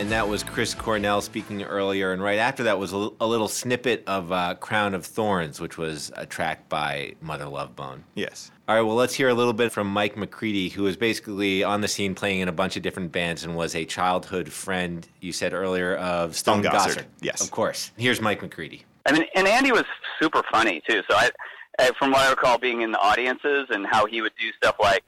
And 0.01 0.09
that 0.09 0.27
was 0.27 0.41
Chris 0.41 0.73
Cornell 0.73 1.21
speaking 1.21 1.61
earlier. 1.61 2.11
And 2.11 2.23
right 2.23 2.39
after 2.39 2.63
that 2.63 2.79
was 2.79 2.91
a, 2.91 2.95
l- 2.95 3.13
a 3.19 3.27
little 3.27 3.47
snippet 3.47 4.03
of 4.07 4.31
uh, 4.31 4.55
Crown 4.55 4.95
of 4.95 5.05
Thorns, 5.05 5.61
which 5.61 5.77
was 5.77 6.11
a 6.17 6.25
track 6.25 6.67
by 6.69 7.13
Mother 7.21 7.45
Love 7.45 7.75
Bone. 7.75 8.03
Yes. 8.15 8.49
All 8.67 8.73
right, 8.73 8.81
well, 8.81 8.95
let's 8.95 9.13
hear 9.13 9.29
a 9.29 9.33
little 9.35 9.53
bit 9.53 9.71
from 9.71 9.85
Mike 9.85 10.17
McCready, 10.17 10.69
who 10.69 10.81
was 10.81 10.97
basically 10.97 11.63
on 11.63 11.81
the 11.81 11.87
scene 11.87 12.15
playing 12.15 12.39
in 12.39 12.47
a 12.47 12.51
bunch 12.51 12.75
of 12.75 12.81
different 12.81 13.11
bands 13.11 13.43
and 13.43 13.55
was 13.55 13.75
a 13.75 13.85
childhood 13.85 14.51
friend, 14.51 15.07
you 15.19 15.31
said 15.31 15.53
earlier, 15.53 15.95
of 15.97 16.35
Stone, 16.35 16.63
Stone 16.63 16.73
Gossard. 16.73 16.95
Gossard, 16.95 17.05
yes. 17.21 17.39
Of 17.39 17.51
course. 17.51 17.91
Here's 17.95 18.19
Mike 18.19 18.41
McCready. 18.41 18.83
I 19.05 19.11
mean, 19.11 19.25
and 19.35 19.47
Andy 19.47 19.71
was 19.71 19.85
super 20.19 20.41
funny 20.51 20.81
too. 20.89 21.03
So 21.07 21.15
I, 21.15 21.29
I, 21.77 21.91
from 21.99 22.09
what 22.09 22.21
I 22.21 22.31
recall, 22.31 22.57
being 22.57 22.81
in 22.81 22.91
the 22.91 22.99
audiences 22.99 23.67
and 23.69 23.85
how 23.85 24.07
he 24.07 24.23
would 24.23 24.33
do 24.39 24.51
stuff 24.53 24.77
like, 24.81 25.03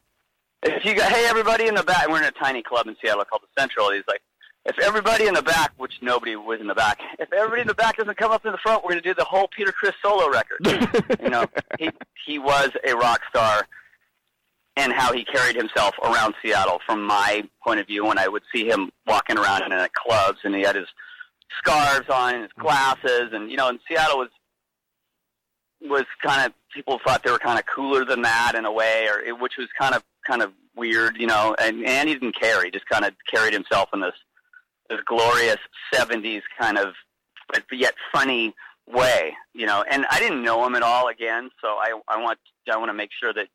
if 0.62 0.86
you 0.86 0.94
got, 0.94 1.12
hey, 1.12 1.26
everybody 1.26 1.66
in 1.66 1.74
the 1.74 1.84
back, 1.84 2.08
we're 2.08 2.20
in 2.20 2.26
a 2.26 2.32
tiny 2.32 2.62
club 2.62 2.86
in 2.86 2.96
Seattle 3.02 3.26
called 3.26 3.42
the 3.42 3.60
Central. 3.60 3.92
He's 3.92 4.04
like, 4.08 4.22
if 4.66 4.80
everybody 4.80 5.28
in 5.28 5.34
the 5.34 5.42
back, 5.42 5.74
which 5.78 5.94
nobody 6.02 6.36
was 6.36 6.62
in 6.62 6.68
the 6.68 6.76
back, 6.76 7.00
if 7.20 7.32
everybody 7.34 7.62
in 7.62 7.68
the 7.68 7.74
back 7.74 7.98
doesn't 7.98 8.18
come 8.18 8.32
up 8.32 8.46
in 8.46 8.52
the 8.52 8.58
front, 8.58 8.84
we're 8.84 8.92
going 8.92 9.04
to 9.04 9.10
do 9.10 9.14
the 9.14 9.26
whole 9.26 9.48
Peter 9.56 9.72
Criss 9.72 9.94
solo 10.02 10.30
record. 10.30 10.60
you 11.22 11.30
know, 11.30 11.46
he 11.78 11.90
he 12.26 12.40
was 12.40 12.70
a 12.88 12.96
rock 12.96 13.22
star, 13.30 13.68
and 14.78 14.94
how 14.94 15.12
he 15.12 15.26
carried 15.26 15.56
himself 15.56 15.96
around 16.02 16.34
Seattle, 16.42 16.80
from 16.86 17.04
my 17.06 17.44
point 17.64 17.80
of 17.80 17.88
view, 17.88 18.06
when 18.06 18.18
I 18.18 18.28
would 18.28 18.44
see 18.54 18.66
him 18.66 18.92
walking 19.06 19.38
around 19.38 19.64
in 19.64 19.74
uh, 19.74 19.88
clubs, 19.94 20.40
and 20.44 20.56
he 20.56 20.62
had 20.62 20.76
his 20.76 20.88
scarves 21.60 22.10
on 22.10 22.42
his 22.42 22.52
glasses, 22.58 23.30
and 23.34 23.52
you 23.52 23.58
know, 23.58 23.68
and 23.68 23.80
Seattle 23.88 24.20
was 24.20 24.30
was 25.82 26.06
kind 26.24 26.46
of 26.46 26.54
people 26.74 27.00
thought 27.06 27.22
they 27.24 27.32
were 27.32 27.40
kind 27.40 27.60
of 27.60 27.66
cooler 27.66 28.06
than 28.06 28.22
that 28.22 28.54
in 28.56 28.64
a 28.64 28.72
way, 28.72 29.08
or 29.10 29.20
it, 29.20 29.38
which 29.38 29.58
was 29.58 29.68
kind 29.78 29.94
of 29.94 30.04
kind 30.26 30.42
of 30.42 30.54
weird, 30.74 31.18
you 31.18 31.28
know. 31.28 31.54
And 31.60 31.86
and 31.86 32.08
he 32.08 32.16
didn't 32.16 32.40
care; 32.40 32.64
he 32.64 32.72
just 32.72 32.88
kind 32.88 33.04
of 33.04 33.14
carried 33.30 33.54
himself 33.54 33.90
in 33.94 34.00
this 34.00 34.16
this 34.90 35.00
glorious 35.06 35.58
'70s 35.94 36.42
kind 36.60 36.78
of, 36.78 36.94
but 37.52 37.64
yet 37.72 37.94
funny 38.12 38.54
way, 38.88 39.34
you 39.54 39.66
know. 39.66 39.84
And 39.90 40.06
I 40.10 40.20
didn't 40.20 40.44
know 40.44 40.66
him 40.66 40.76
at 40.76 40.84
all 40.84 41.08
again, 41.08 41.50
so 41.62 41.70
I 41.70 42.00
I 42.08 42.22
want 42.22 42.40
I 42.72 42.78
want 42.78 42.90
to 42.90 42.94
make 42.94 43.12
sure 43.20 43.34
that 43.34 43.48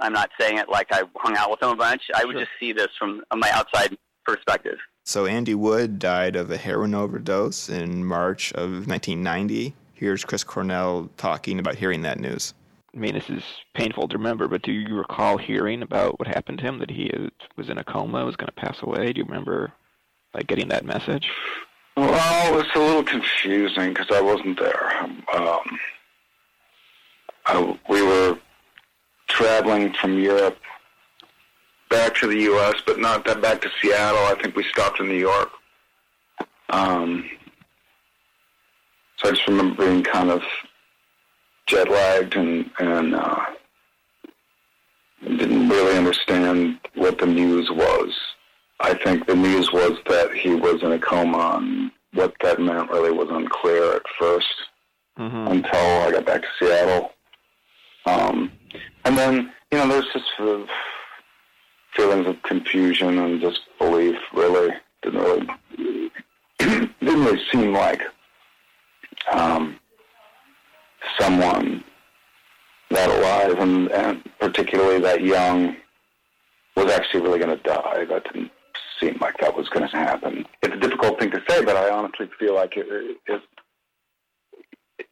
I'm 0.00 0.12
not 0.12 0.30
saying 0.38 0.58
it 0.58 0.68
like 0.68 0.88
I 0.92 1.02
hung 1.16 1.36
out 1.36 1.50
with 1.50 1.62
him 1.62 1.70
a 1.70 1.76
bunch. 1.76 2.02
I 2.14 2.24
would 2.24 2.36
just 2.36 2.50
see 2.58 2.72
this 2.72 2.88
from 2.98 3.22
my 3.34 3.50
outside 3.50 3.96
perspective. 4.24 4.78
So 5.04 5.26
Andy 5.26 5.54
Wood 5.54 5.98
died 5.98 6.34
of 6.34 6.50
a 6.50 6.56
heroin 6.56 6.94
overdose 6.94 7.68
in 7.68 8.04
March 8.04 8.52
of 8.52 8.88
1990. 8.88 9.74
Here's 9.92 10.24
Chris 10.24 10.42
Cornell 10.42 11.10
talking 11.16 11.58
about 11.58 11.76
hearing 11.76 12.02
that 12.02 12.18
news. 12.18 12.54
I 12.94 12.98
mean, 12.98 13.14
this 13.14 13.28
is 13.28 13.42
painful 13.74 14.08
to 14.08 14.16
remember, 14.16 14.48
but 14.48 14.62
do 14.62 14.72
you 14.72 14.94
recall 14.94 15.36
hearing 15.36 15.82
about 15.82 16.18
what 16.18 16.28
happened 16.28 16.58
to 16.58 16.64
him? 16.64 16.78
That 16.78 16.90
he 16.90 17.10
uh, 17.10 17.28
was 17.56 17.68
in 17.68 17.78
a 17.78 17.84
coma, 17.84 18.24
was 18.24 18.36
going 18.36 18.48
to 18.48 18.52
pass 18.52 18.82
away. 18.82 19.12
Do 19.12 19.18
you 19.18 19.24
remember, 19.24 19.72
like, 20.34 20.46
getting 20.46 20.68
that 20.68 20.84
message? 20.84 21.30
Well, 21.96 22.58
it's 22.58 22.74
a 22.74 22.78
little 22.78 23.04
confusing 23.04 23.90
because 23.90 24.08
I 24.10 24.20
wasn't 24.20 24.58
there. 24.58 25.02
Um, 25.32 25.78
I, 27.46 27.78
we 27.88 28.02
were 28.02 28.38
traveling 29.28 29.92
from 29.94 30.18
Europe 30.18 30.58
back 31.90 32.14
to 32.16 32.26
the 32.26 32.36
U.S., 32.40 32.74
but 32.86 32.98
not 32.98 33.24
that 33.26 33.40
back 33.40 33.60
to 33.62 33.70
Seattle. 33.80 34.24
I 34.24 34.34
think 34.42 34.56
we 34.56 34.64
stopped 34.64 34.98
in 35.00 35.08
New 35.08 35.18
York. 35.18 35.50
Um, 36.70 37.28
so 39.18 39.28
I 39.28 39.32
just 39.32 39.46
remember 39.46 39.86
being 39.86 40.02
kind 40.02 40.30
of 40.30 40.42
jet 41.66 41.88
lagged 41.88 42.36
and 42.36 42.70
and 42.78 43.14
uh, 43.14 43.44
didn't 45.22 45.68
really 45.68 45.96
understand 45.96 46.80
what 46.94 47.18
the 47.18 47.26
news 47.26 47.70
was. 47.70 48.12
I 48.80 48.94
think 48.94 49.26
the 49.26 49.36
news 49.36 49.72
was 49.72 49.98
that 50.08 50.32
he 50.34 50.54
was 50.54 50.82
in 50.82 50.92
a 50.92 50.98
coma, 50.98 51.58
and 51.58 51.90
what 52.12 52.34
that 52.42 52.60
meant 52.60 52.90
really 52.90 53.12
was 53.12 53.28
unclear 53.30 53.96
at 53.96 54.02
1st 54.20 54.42
until 55.16 55.80
I 55.80 56.10
got 56.10 56.26
back 56.26 56.42
to 56.42 56.48
Seattle. 56.58 57.12
Um, 58.06 58.52
and 59.04 59.16
then, 59.16 59.52
you 59.70 59.78
know, 59.78 59.88
there's 59.88 60.12
just 60.12 60.24
sort 60.36 60.60
of 60.60 60.68
feelings 61.94 62.26
of 62.26 62.42
confusion 62.42 63.18
and 63.18 63.40
disbelief. 63.40 64.16
Really, 64.32 64.70
didn't 65.02 65.20
really 65.20 66.10
didn't 66.58 67.24
really 67.24 67.42
seem 67.52 67.72
like 67.72 68.02
um, 69.32 69.78
someone 71.18 71.84
that 72.90 73.10
alive 73.10 73.58
and, 73.58 73.90
and 73.90 74.30
particularly 74.38 75.00
that 75.00 75.22
young 75.22 75.76
was 76.76 76.92
actually 76.92 77.20
really 77.20 77.38
going 77.38 77.56
to 77.56 77.62
die. 77.62 78.04
That 78.04 78.24
didn't 78.24 78.50
seem 79.00 79.18
like 79.20 79.38
that 79.38 79.56
was 79.56 79.68
going 79.68 79.88
to 79.88 79.96
happen. 79.96 80.46
It's 80.62 80.74
a 80.74 80.78
difficult 80.78 81.18
thing 81.18 81.30
to 81.30 81.42
say, 81.48 81.64
but 81.64 81.76
I 81.76 81.90
honestly 81.90 82.28
feel 82.38 82.54
like 82.54 82.76
it 82.76 82.86
it, 83.26 83.42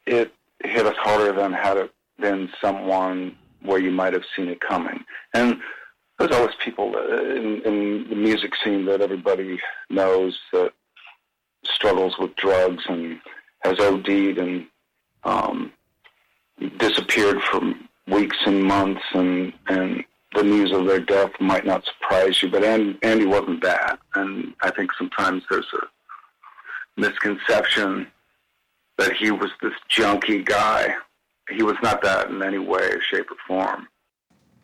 it 0.06 0.32
hit 0.64 0.86
us 0.86 0.96
harder 0.98 1.32
than 1.32 1.52
had 1.52 1.76
it 1.76 1.92
been 2.18 2.48
someone 2.60 3.36
where 3.62 3.78
you 3.78 3.90
might 3.90 4.12
have 4.12 4.24
seen 4.36 4.48
it 4.48 4.60
coming. 4.60 5.04
And 5.34 5.60
there's 6.18 6.32
always 6.32 6.54
people 6.56 6.96
in, 6.96 7.62
in 7.64 8.06
the 8.08 8.16
music 8.16 8.52
scene 8.62 8.84
that 8.86 9.00
everybody 9.00 9.58
knows 9.90 10.38
that 10.52 10.72
struggles 11.64 12.14
with 12.18 12.34
drugs 12.36 12.84
and 12.88 13.20
has 13.60 13.78
OD'd 13.78 14.08
and 14.38 14.66
um, 15.24 15.72
disappeared 16.78 17.40
for 17.42 17.60
weeks 18.08 18.36
and 18.46 18.62
months, 18.62 19.02
and 19.14 19.52
and 19.68 20.04
the 20.34 20.42
news 20.42 20.72
of 20.72 20.86
their 20.86 21.00
death 21.00 21.32
might 21.40 21.66
not 21.66 21.84
surprise 21.84 22.42
you. 22.42 22.50
But 22.50 22.64
Andy, 22.64 22.98
Andy 23.02 23.26
wasn't 23.26 23.62
that, 23.62 23.98
and 24.14 24.54
I 24.62 24.70
think 24.70 24.90
sometimes 24.96 25.42
there's 25.50 25.66
a 25.74 27.00
misconception 27.00 28.06
that 28.98 29.14
he 29.14 29.30
was 29.30 29.50
this 29.60 29.72
junky 29.90 30.44
guy. 30.44 30.94
He 31.50 31.62
was 31.62 31.76
not 31.82 32.02
that 32.02 32.30
in 32.30 32.42
any 32.42 32.58
way, 32.58 32.92
shape, 33.10 33.26
or 33.30 33.36
form. 33.46 33.88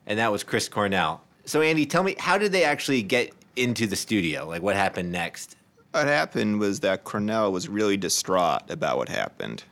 And 0.06 0.18
that 0.18 0.32
was 0.32 0.44
Chris 0.44 0.68
Cornell. 0.68 1.22
So, 1.44 1.60
Andy, 1.60 1.86
tell 1.86 2.02
me, 2.02 2.14
how 2.18 2.38
did 2.38 2.52
they 2.52 2.64
actually 2.64 3.02
get 3.02 3.32
into 3.56 3.86
the 3.86 3.96
studio? 3.96 4.46
Like, 4.46 4.62
what 4.62 4.76
happened 4.76 5.10
next? 5.10 5.56
What 5.92 6.06
happened 6.06 6.60
was 6.60 6.80
that 6.80 7.04
Cornell 7.04 7.50
was 7.52 7.68
really 7.68 7.96
distraught 7.96 8.70
about 8.70 8.98
what 8.98 9.08
happened. 9.08 9.64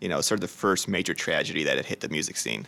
You 0.00 0.08
know, 0.08 0.20
sort 0.20 0.38
of 0.38 0.42
the 0.42 0.48
first 0.48 0.88
major 0.88 1.14
tragedy 1.14 1.64
that 1.64 1.76
had 1.76 1.86
hit 1.86 2.00
the 2.00 2.08
music 2.08 2.36
scene. 2.36 2.66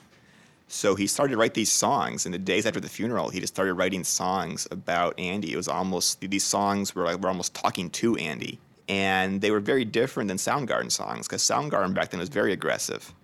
So 0.68 0.96
he 0.96 1.06
started 1.06 1.32
to 1.32 1.38
write 1.38 1.54
these 1.54 1.70
songs, 1.70 2.26
and 2.26 2.34
the 2.34 2.38
days 2.38 2.66
after 2.66 2.80
the 2.80 2.88
funeral, 2.88 3.28
he 3.28 3.38
just 3.40 3.54
started 3.54 3.74
writing 3.74 4.02
songs 4.02 4.66
about 4.70 5.18
Andy. 5.18 5.52
It 5.52 5.56
was 5.56 5.68
almost 5.68 6.20
these 6.20 6.44
songs 6.44 6.94
were 6.94 7.04
like 7.04 7.20
were 7.20 7.28
almost 7.28 7.54
talking 7.54 7.88
to 7.90 8.16
Andy, 8.16 8.58
and 8.88 9.40
they 9.40 9.52
were 9.52 9.60
very 9.60 9.84
different 9.84 10.28
than 10.28 10.38
Soundgarden 10.38 10.90
songs 10.90 11.28
because 11.28 11.42
Soundgarden 11.42 11.94
back 11.94 12.10
then 12.10 12.20
was 12.20 12.28
very 12.28 12.52
aggressive. 12.52 13.14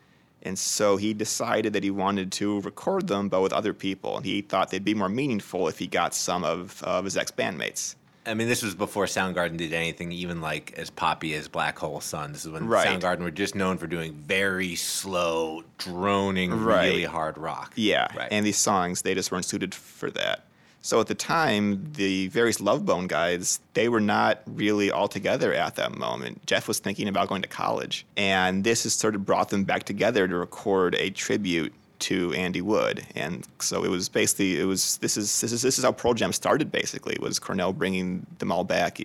And 0.44 0.58
so 0.58 0.96
he 0.96 1.14
decided 1.14 1.72
that 1.72 1.84
he 1.84 1.90
wanted 1.90 2.32
to 2.32 2.60
record 2.62 3.06
them, 3.06 3.28
but 3.28 3.42
with 3.42 3.52
other 3.52 3.72
people. 3.72 4.16
And 4.16 4.26
he 4.26 4.42
thought 4.42 4.70
they'd 4.70 4.84
be 4.84 4.94
more 4.94 5.08
meaningful 5.08 5.68
if 5.68 5.78
he 5.78 5.86
got 5.86 6.14
some 6.14 6.42
of, 6.42 6.82
of 6.82 7.04
his 7.04 7.16
ex 7.16 7.30
bandmates. 7.30 7.94
I 8.24 8.34
mean, 8.34 8.46
this 8.48 8.62
was 8.62 8.74
before 8.74 9.06
Soundgarden 9.06 9.56
did 9.56 9.72
anything 9.72 10.12
even 10.12 10.40
like 10.40 10.74
as 10.76 10.90
poppy 10.90 11.34
as 11.34 11.48
Black 11.48 11.78
Hole 11.78 12.00
Sun. 12.00 12.32
This 12.32 12.44
is 12.44 12.50
when 12.50 12.68
Right. 12.68 12.86
Soundgarden 12.86 13.20
were 13.20 13.30
just 13.32 13.54
known 13.54 13.78
for 13.78 13.86
doing 13.88 14.12
very 14.26 14.76
slow, 14.76 15.64
droning, 15.78 16.52
Right. 16.52 16.86
really 16.88 17.04
hard 17.04 17.36
rock. 17.36 17.72
Yeah, 17.74 18.06
Right. 18.16 18.28
and 18.30 18.46
these 18.46 18.58
songs 18.58 19.02
they 19.02 19.14
just 19.14 19.32
weren't 19.32 19.44
suited 19.44 19.74
for 19.74 20.10
that. 20.12 20.44
So 20.84 21.00
at 21.00 21.06
the 21.06 21.14
time, 21.14 21.92
the 21.94 22.26
various 22.28 22.60
Love 22.60 22.84
Bone 22.84 23.06
guys 23.06 23.60
they 23.74 23.88
were 23.88 24.00
not 24.00 24.42
really 24.46 24.90
all 24.90 25.08
together 25.08 25.52
at 25.52 25.76
that 25.76 25.96
moment. 25.96 26.44
Jeff 26.46 26.66
was 26.68 26.78
thinking 26.80 27.08
about 27.08 27.28
going 27.28 27.42
to 27.42 27.48
college, 27.48 28.04
and 28.16 28.62
this 28.64 28.82
has 28.84 28.94
sort 28.94 29.14
of 29.14 29.24
brought 29.26 29.50
them 29.50 29.64
back 29.64 29.84
together 29.84 30.26
to 30.28 30.36
record 30.36 30.94
a 30.96 31.10
tribute 31.10 31.72
to 32.02 32.32
Andy 32.34 32.60
Wood. 32.60 33.06
And 33.14 33.46
so 33.58 33.84
it 33.84 33.88
was 33.88 34.08
basically 34.08 34.60
it 34.60 34.64
was 34.64 34.98
this 34.98 35.16
is 35.16 35.40
this 35.40 35.52
is 35.52 35.62
this 35.62 35.78
is 35.78 35.84
how 35.84 35.92
Pearl 35.92 36.14
Jam 36.14 36.32
started. 36.32 36.70
Basically, 36.70 37.16
was 37.20 37.38
Cornell 37.38 37.72
bringing 37.72 38.26
them 38.38 38.52
all 38.52 38.64
back 38.64 39.00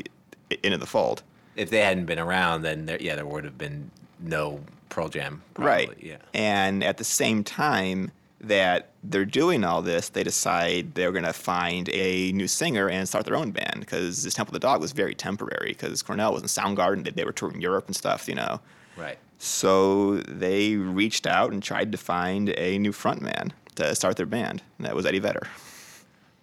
into 0.64 0.78
the 0.78 0.86
fold. 0.86 1.24
if 1.56 1.70
they 1.70 1.80
hadn't 1.80 2.06
been 2.06 2.20
around, 2.20 2.62
then 2.62 2.86
there, 2.86 3.02
yeah, 3.02 3.16
there 3.16 3.26
would 3.26 3.44
have 3.44 3.58
been 3.58 3.90
no 4.20 4.62
Pearl 4.90 5.10
Jam. 5.10 5.42
Probably. 5.54 5.88
Right. 5.88 5.98
Yeah. 6.00 6.18
And 6.34 6.84
at 6.84 6.98
the 6.98 7.04
same 7.04 7.44
time 7.44 8.12
that 8.40 8.90
they're 9.04 9.26
doing 9.26 9.64
all 9.64 9.82
this, 9.82 10.10
they 10.10 10.24
decide 10.24 10.94
they're 10.94 11.12
going 11.12 11.24
to 11.24 11.34
find 11.34 11.90
a 11.90 12.32
new 12.34 12.48
singer 12.48 12.88
and 12.88 13.08
start 13.08 13.26
their 13.26 13.36
own 13.36 13.52
band 13.52 13.80
because 13.80 14.24
this 14.24 14.34
Temple 14.34 14.56
of 14.56 14.62
the 14.62 14.68
Dog 14.68 14.80
was 14.80 14.92
very 14.92 15.16
temporary 15.16 15.70
because 15.70 16.04
Cornell 16.04 16.34
was 16.34 16.44
in 16.44 16.48
Soundgarden. 16.48 17.04
They, 17.04 17.12
they 17.12 17.26
were 17.26 17.32
touring 17.32 17.62
Europe 17.62 17.88
and 17.88 17.96
stuff, 17.96 18.28
you 18.28 18.36
know. 18.36 18.60
Right. 18.96 19.18
So 19.40 20.18
they 20.18 20.76
reached 20.76 21.28
out 21.28 21.52
and 21.52 21.62
tried 21.62 21.92
to 21.92 21.98
find 21.98 22.50
a 22.58 22.78
new 22.80 22.92
frontman 22.92 23.52
to 23.76 23.94
start 23.96 24.18
their 24.18 24.26
band. 24.26 24.64
And 24.78 24.88
that 24.88 24.96
was 24.96 25.06
Eddie 25.06 25.20
Vedder. 25.20 25.48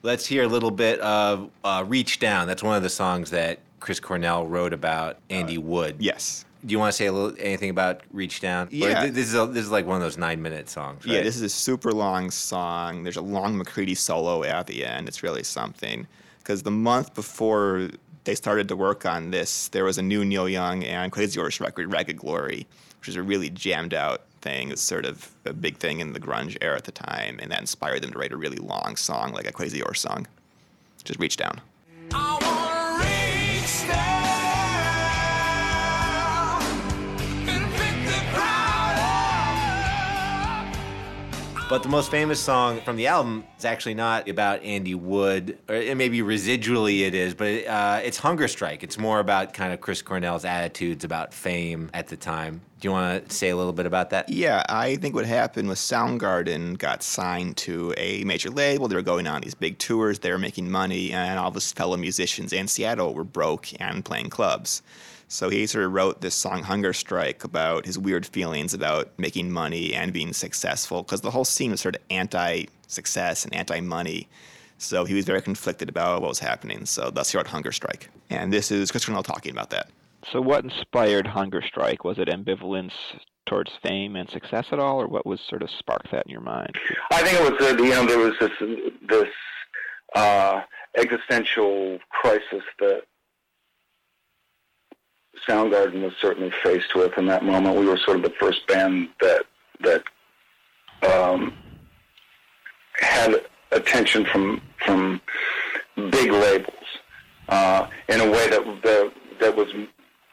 Let's 0.02 0.26
hear 0.26 0.44
a 0.44 0.48
little 0.48 0.70
bit 0.70 1.00
of 1.00 1.50
uh, 1.64 1.84
"Reach 1.86 2.18
Down." 2.18 2.46
That's 2.46 2.62
one 2.62 2.76
of 2.76 2.82
the 2.82 2.90
songs 2.90 3.30
that 3.30 3.60
Chris 3.80 4.00
Cornell 4.00 4.46
wrote 4.46 4.72
about 4.72 5.18
Andy 5.30 5.58
Wood. 5.58 5.96
Yes. 5.98 6.44
Do 6.64 6.72
you 6.72 6.78
want 6.78 6.92
to 6.92 6.96
say 6.96 7.06
a 7.06 7.12
little 7.12 7.36
anything 7.38 7.70
about 7.70 8.02
"Reach 8.12 8.40
Down"? 8.40 8.68
Yeah. 8.70 9.02
th- 9.02 9.14
this 9.14 9.28
is 9.28 9.34
a, 9.34 9.46
this 9.46 9.64
is 9.64 9.70
like 9.70 9.86
one 9.86 9.96
of 9.96 10.02
those 10.02 10.18
nine-minute 10.18 10.68
songs. 10.68 11.06
Right? 11.06 11.16
Yeah, 11.16 11.22
this 11.22 11.36
is 11.36 11.42
a 11.42 11.48
super 11.48 11.90
long 11.92 12.30
song. 12.30 13.02
There's 13.02 13.16
a 13.16 13.22
long 13.22 13.56
McCready 13.56 13.94
solo 13.94 14.44
at 14.44 14.66
the 14.66 14.84
end. 14.84 15.08
It's 15.08 15.22
really 15.22 15.42
something. 15.42 16.06
Because 16.38 16.62
the 16.62 16.70
month 16.70 17.14
before 17.14 17.88
they 18.24 18.34
started 18.34 18.68
to 18.68 18.76
work 18.76 19.06
on 19.06 19.30
this, 19.30 19.68
there 19.68 19.84
was 19.84 19.96
a 19.96 20.02
new 20.02 20.24
Neil 20.24 20.48
Young 20.48 20.84
and 20.84 21.10
Crazy 21.10 21.40
Horse 21.40 21.60
record, 21.60 21.90
Ragged 21.90 22.18
Glory, 22.18 22.66
which 23.04 23.10
is 23.10 23.16
a 23.16 23.22
really 23.22 23.50
jammed 23.50 23.92
out 23.92 24.22
thing. 24.40 24.68
It 24.68 24.70
was 24.70 24.80
sort 24.80 25.04
of 25.04 25.30
a 25.44 25.52
big 25.52 25.76
thing 25.76 26.00
in 26.00 26.14
the 26.14 26.20
grunge 26.20 26.56
era 26.62 26.78
at 26.78 26.84
the 26.84 26.90
time, 26.90 27.38
and 27.38 27.52
that 27.52 27.60
inspired 27.60 28.02
them 28.02 28.12
to 28.12 28.18
write 28.18 28.32
a 28.32 28.36
really 28.38 28.56
long 28.56 28.96
song, 28.96 29.34
like 29.34 29.46
a 29.46 29.52
Crazy 29.52 29.80
Horse 29.80 30.00
song. 30.00 30.26
Just 31.04 31.20
reach 31.20 31.36
down. 31.36 31.60
I 32.12 32.43
But 41.74 41.82
the 41.82 41.88
most 41.88 42.08
famous 42.08 42.38
song 42.38 42.80
from 42.82 42.94
the 42.94 43.08
album 43.08 43.42
is 43.58 43.64
actually 43.64 43.94
not 43.94 44.28
about 44.28 44.62
Andy 44.62 44.94
Wood, 44.94 45.58
or 45.68 45.74
maybe 45.96 46.20
residually 46.20 47.00
it 47.00 47.16
is, 47.16 47.34
but 47.34 47.66
uh, 47.66 48.00
it's 48.00 48.16
Hunger 48.16 48.46
Strike. 48.46 48.84
It's 48.84 48.96
more 48.96 49.18
about 49.18 49.54
kind 49.54 49.72
of 49.72 49.80
Chris 49.80 50.00
Cornell's 50.00 50.44
attitudes 50.44 51.02
about 51.02 51.34
fame 51.34 51.90
at 51.92 52.06
the 52.06 52.16
time. 52.16 52.60
Do 52.78 52.86
you 52.86 52.92
want 52.92 53.28
to 53.28 53.34
say 53.34 53.48
a 53.48 53.56
little 53.56 53.72
bit 53.72 53.86
about 53.86 54.10
that? 54.10 54.28
Yeah, 54.28 54.62
I 54.68 54.94
think 54.94 55.16
what 55.16 55.26
happened 55.26 55.68
was 55.68 55.80
Soundgarden 55.80 56.78
got 56.78 57.02
signed 57.02 57.56
to 57.56 57.92
a 57.96 58.22
major 58.22 58.50
label. 58.50 58.86
They 58.86 58.94
were 58.94 59.02
going 59.02 59.26
on 59.26 59.40
these 59.40 59.56
big 59.56 59.78
tours. 59.78 60.20
They 60.20 60.30
were 60.30 60.38
making 60.38 60.70
money, 60.70 61.10
and 61.10 61.40
all 61.40 61.48
of 61.48 61.54
his 61.54 61.72
fellow 61.72 61.96
musicians 61.96 62.52
in 62.52 62.68
Seattle 62.68 63.14
were 63.14 63.24
broke 63.24 63.70
and 63.80 64.04
playing 64.04 64.30
clubs. 64.30 64.80
So 65.28 65.48
he 65.48 65.66
sort 65.66 65.84
of 65.84 65.92
wrote 65.92 66.20
this 66.20 66.34
song, 66.34 66.62
Hunger 66.62 66.92
Strike, 66.92 67.44
about 67.44 67.86
his 67.86 67.98
weird 67.98 68.26
feelings 68.26 68.74
about 68.74 69.10
making 69.18 69.50
money 69.50 69.94
and 69.94 70.12
being 70.12 70.32
successful, 70.32 71.02
because 71.02 71.22
the 71.22 71.30
whole 71.30 71.44
scene 71.44 71.70
was 71.70 71.80
sort 71.80 71.96
of 71.96 72.02
anti 72.10 72.66
success 72.86 73.44
and 73.44 73.54
anti 73.54 73.80
money. 73.80 74.28
So 74.78 75.04
he 75.04 75.14
was 75.14 75.24
very 75.24 75.40
conflicted 75.40 75.88
about 75.88 76.20
what 76.20 76.28
was 76.28 76.40
happening. 76.40 76.84
So 76.86 77.10
thus 77.10 77.30
he 77.30 77.38
wrote 77.38 77.46
Hunger 77.46 77.72
Strike. 77.72 78.10
And 78.30 78.52
this 78.52 78.70
is 78.70 78.90
Chris 78.90 79.04
Cornell 79.04 79.22
talking 79.22 79.52
about 79.52 79.70
that. 79.70 79.88
So, 80.32 80.40
what 80.40 80.64
inspired 80.64 81.26
Hunger 81.26 81.62
Strike? 81.62 82.04
Was 82.04 82.18
it 82.18 82.28
ambivalence 82.28 82.92
towards 83.46 83.72
fame 83.82 84.16
and 84.16 84.28
success 84.30 84.66
at 84.72 84.78
all, 84.78 85.00
or 85.00 85.06
what 85.06 85.26
was 85.26 85.40
sort 85.48 85.62
of 85.62 85.70
sparked 85.70 86.10
that 86.12 86.26
in 86.26 86.32
your 86.32 86.40
mind? 86.40 86.74
I 87.12 87.22
think 87.22 87.40
it 87.40 87.52
was 87.52 87.60
that 87.60 87.78
you 87.78 87.90
know 87.90 88.06
there 88.06 88.18
was 88.18 88.34
this 88.40 88.50
this 89.08 89.28
uh, 90.14 90.62
existential 90.96 91.98
crisis 92.10 92.62
that 92.78 93.02
Soundgarden 95.48 96.02
was 96.02 96.12
certainly 96.20 96.52
faced 96.62 96.94
with 96.94 97.16
in 97.18 97.26
that 97.26 97.44
moment. 97.44 97.76
We 97.76 97.86
were 97.86 97.98
sort 97.98 98.16
of 98.16 98.22
the 98.22 98.34
first 98.40 98.66
band 98.66 99.08
that 99.20 99.44
that 99.80 100.02
um, 101.02 101.52
had 102.94 103.34
attention 103.72 104.24
from 104.24 104.60
from 104.84 105.20
big 106.10 106.30
labels 106.30 106.86
uh, 107.48 107.88
in 108.08 108.20
a 108.20 108.30
way 108.30 108.48
that 108.48 108.64
that 108.82 109.12
that 109.40 109.56
was 109.56 109.68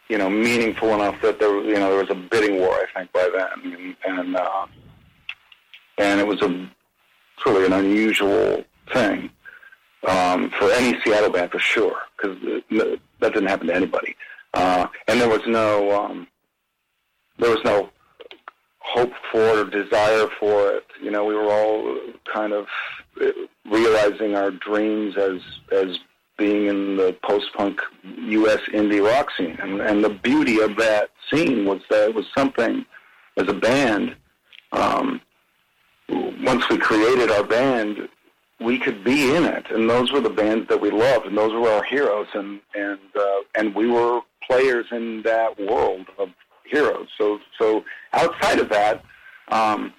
you 0.10 0.18
know 0.18 0.30
meaningful 0.30 0.94
enough 0.94 1.22
that 1.22 1.40
there 1.40 1.62
you 1.64 1.76
know 1.76 1.90
there 1.90 2.02
was 2.02 2.10
a 2.10 2.16
bidding 2.16 2.60
war 2.60 2.74
I 2.74 2.86
think 2.96 3.12
by 3.12 3.30
then 3.34 3.96
and 4.06 4.20
and, 4.20 4.36
uh, 4.36 4.66
and 5.98 6.20
it 6.20 6.28
was 6.28 6.42
a 6.42 6.70
truly 7.40 7.66
an 7.66 7.74
unusual 7.74 8.64
thing 8.94 9.30
um, 10.08 10.50
for 10.52 10.72
any 10.72 11.00
Seattle 11.02 11.30
band 11.32 11.52
for 11.52 11.60
sure 11.60 11.98
because 12.18 12.38
that 12.70 13.34
didn't 13.34 13.48
happen 13.48 13.68
to 13.68 13.76
anybody 13.76 14.16
uh, 14.54 14.88
and 15.08 15.22
there 15.22 15.30
was 15.30 15.42
no 15.48 15.92
um, 15.92 16.28
there 17.40 17.50
was 17.50 17.64
no 17.64 17.90
hope 18.80 19.14
for 19.32 19.60
or 19.60 19.66
desire 19.66 20.28
for 20.40 20.72
it. 20.72 20.86
You 21.02 21.12
know, 21.12 21.26
we 21.26 21.36
were 21.36 21.52
all 21.52 21.98
kind 22.32 22.54
of 22.54 22.68
uh, 23.22 23.32
realizing 23.70 24.36
our 24.36 24.52
dreams 24.52 25.16
as 25.18 25.42
as 25.72 25.98
being 26.38 26.66
in 26.68 26.98
the 26.98 27.16
post-punk 27.24 27.80
U.S. 28.04 28.62
indie 28.74 29.06
rock 29.06 29.30
scene, 29.38 29.58
and, 29.62 29.80
and 29.80 30.04
the 30.04 30.10
beauty 30.10 30.60
of 30.60 30.76
that 30.78 31.12
scene 31.32 31.66
was 31.66 31.82
that 31.90 32.10
it 32.10 32.16
was 32.16 32.26
something 32.36 32.84
as 33.38 33.48
a 33.48 33.54
band. 33.54 34.16
Um, 34.72 35.22
once 36.10 36.68
we 36.70 36.78
created 36.78 37.30
our 37.30 37.44
band, 37.44 38.10
we 38.60 38.80
could 38.80 39.04
be 39.04 39.36
in 39.36 39.44
it, 39.44 39.66
and 39.70 39.90
those 39.90 40.12
were 40.12 40.20
the 40.20 40.30
bands 40.30 40.68
that 40.70 40.82
we 40.82 40.90
loved, 40.90 41.28
and 41.28 41.38
those 41.38 41.54
were 41.54 41.70
our 41.70 41.84
heroes, 41.84 42.28
and 42.34 42.60
and 42.76 43.00
uh, 43.16 43.40
and 43.56 43.76
we 43.76 43.88
were 43.88 44.22
players 44.48 44.86
in 44.92 45.22
that 45.24 45.60
world 45.60 46.08
of 46.18 46.30
heroes. 46.66 47.08
So 47.18 47.40
so 47.60 47.84
outside 48.14 48.60
of 48.60 48.70
that, 48.70 49.04
um, 49.50 49.94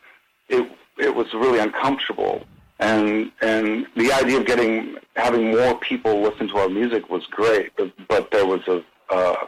it 0.48 0.70
it 0.98 1.14
was 1.14 1.32
really 1.32 1.58
uncomfortable, 1.58 2.44
and 2.78 3.30
and 3.40 3.86
the 3.96 4.12
idea 4.12 4.38
of 4.38 4.46
getting 4.46 4.96
having 5.16 5.50
more 5.50 5.78
people 5.78 6.22
listen 6.22 6.48
to 6.48 6.58
our 6.58 6.68
music 6.68 7.08
was 7.10 7.24
great, 7.26 7.72
but 7.76 7.92
but 8.08 8.30
there 8.30 8.46
was 8.46 8.60
a 8.68 8.82
uh, 9.10 9.46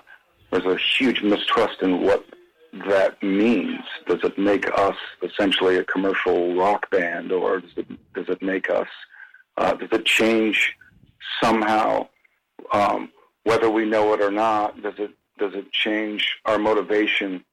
there's 0.51 0.67
a 0.67 0.79
huge 0.99 1.23
mistrust 1.23 1.83
in 1.83 2.03
what 2.03 2.25
that 2.89 3.23
means. 3.23 3.81
Does 4.07 4.23
it 4.25 4.39
make 4.39 4.67
us 4.79 4.97
essentially 5.23 5.77
a 5.77 5.85
commercial 5.85 6.55
rock 6.57 6.91
band, 6.91 7.33
or 7.33 7.61
does 7.61 7.71
it 7.77 8.15
does 8.15 8.29
it 8.29 8.43
make 8.43 8.71
us 8.71 8.89
uh, 9.57 9.75
does 9.75 9.91
it 9.93 10.05
change 10.05 10.75
somehow 11.43 12.09
um, 12.73 13.11
whether 13.45 13.71
we 13.71 13.85
know 13.85 14.13
it 14.15 14.21
or 14.21 14.31
not? 14.31 14.83
Does 14.83 14.95
it 14.99 15.13
does 15.39 15.55
it 15.55 15.71
change 15.73 16.37
our 16.45 16.59
motivation 16.59 17.45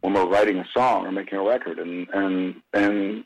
when 0.00 0.14
we're 0.14 0.26
writing 0.26 0.58
a 0.58 0.66
song 0.72 1.06
or 1.06 1.12
making 1.12 1.38
a 1.38 1.42
record? 1.42 1.78
And 1.78 2.08
and 2.10 2.62
and 2.72 3.24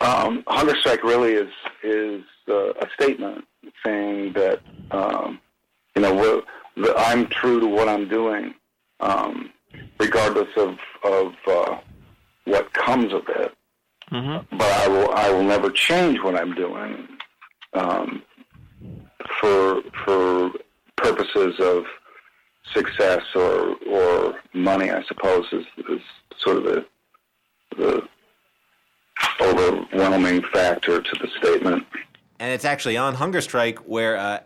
um, 0.00 0.44
Hunger 0.46 0.76
Strike 0.76 1.04
really 1.04 1.32
is 1.32 1.52
is 1.82 2.22
uh, 2.48 2.72
a 2.72 2.88
statement 2.94 3.44
saying 3.84 4.32
that 4.34 4.60
um, 4.90 5.40
you 5.94 6.02
know 6.02 6.42
that 6.76 6.94
I'm 6.98 7.26
true 7.28 7.60
to 7.60 7.66
what 7.66 7.88
I'm 7.88 8.08
doing, 8.08 8.54
um, 9.00 9.50
regardless 9.98 10.48
of 10.56 10.78
of 11.04 11.34
uh, 11.46 11.78
what 12.44 12.72
comes 12.72 13.12
of 13.12 13.22
it. 13.28 13.52
Mm-hmm. 14.12 14.56
But 14.56 14.72
I 14.72 14.88
will 14.88 15.10
I 15.12 15.30
will 15.30 15.42
never 15.42 15.70
change 15.70 16.20
what 16.20 16.36
I'm 16.36 16.54
doing 16.54 17.08
um, 17.72 18.22
for 19.40 19.82
for 20.06 20.52
purposes 20.96 21.60
of 21.60 21.84
success 22.72 23.22
or 23.34 23.76
or 23.86 24.34
money. 24.54 24.90
I 24.90 25.02
suppose 25.02 25.44
is, 25.52 25.66
is 25.90 26.00
sort 26.38 26.56
of 26.56 26.64
the 26.64 26.86
the 27.76 28.02
overwhelming 29.40 30.42
factor 30.52 31.02
to 31.02 31.16
the 31.20 31.28
statement. 31.38 31.84
And 32.38 32.52
it's 32.52 32.64
actually 32.64 32.96
on 32.96 33.14
Hunger 33.14 33.40
Strike 33.40 33.78
where 33.80 34.16
uh, 34.16 34.40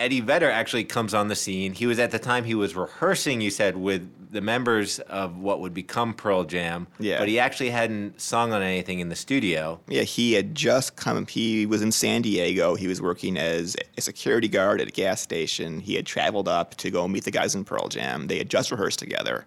Eddie 0.00 0.20
Vedder 0.20 0.50
actually 0.50 0.84
comes 0.84 1.14
on 1.14 1.28
the 1.28 1.36
scene. 1.36 1.72
He 1.72 1.86
was 1.86 1.98
at 1.98 2.10
the 2.10 2.18
time 2.18 2.44
he 2.44 2.54
was 2.54 2.74
rehearsing, 2.74 3.40
you 3.40 3.50
said, 3.50 3.76
with 3.76 4.10
the 4.32 4.40
members 4.40 4.98
of 4.98 5.38
what 5.38 5.60
would 5.60 5.72
become 5.72 6.12
Pearl 6.12 6.42
Jam. 6.42 6.88
Yeah. 6.98 7.18
But 7.18 7.28
he 7.28 7.38
actually 7.38 7.70
hadn't 7.70 8.20
sung 8.20 8.52
on 8.52 8.60
anything 8.60 8.98
in 8.98 9.08
the 9.08 9.14
studio. 9.14 9.80
Yeah, 9.86 10.02
he 10.02 10.32
had 10.32 10.56
just 10.56 10.96
come. 10.96 11.26
He 11.26 11.66
was 11.66 11.80
in 11.80 11.92
San 11.92 12.22
Diego. 12.22 12.74
He 12.74 12.88
was 12.88 13.00
working 13.00 13.36
as 13.36 13.76
a 13.96 14.00
security 14.00 14.48
guard 14.48 14.80
at 14.80 14.88
a 14.88 14.90
gas 14.90 15.20
station. 15.20 15.78
He 15.78 15.94
had 15.94 16.06
traveled 16.06 16.48
up 16.48 16.74
to 16.76 16.90
go 16.90 17.06
meet 17.06 17.24
the 17.24 17.30
guys 17.30 17.54
in 17.54 17.64
Pearl 17.64 17.88
Jam. 17.88 18.26
They 18.26 18.38
had 18.38 18.50
just 18.50 18.72
rehearsed 18.72 18.98
together. 18.98 19.46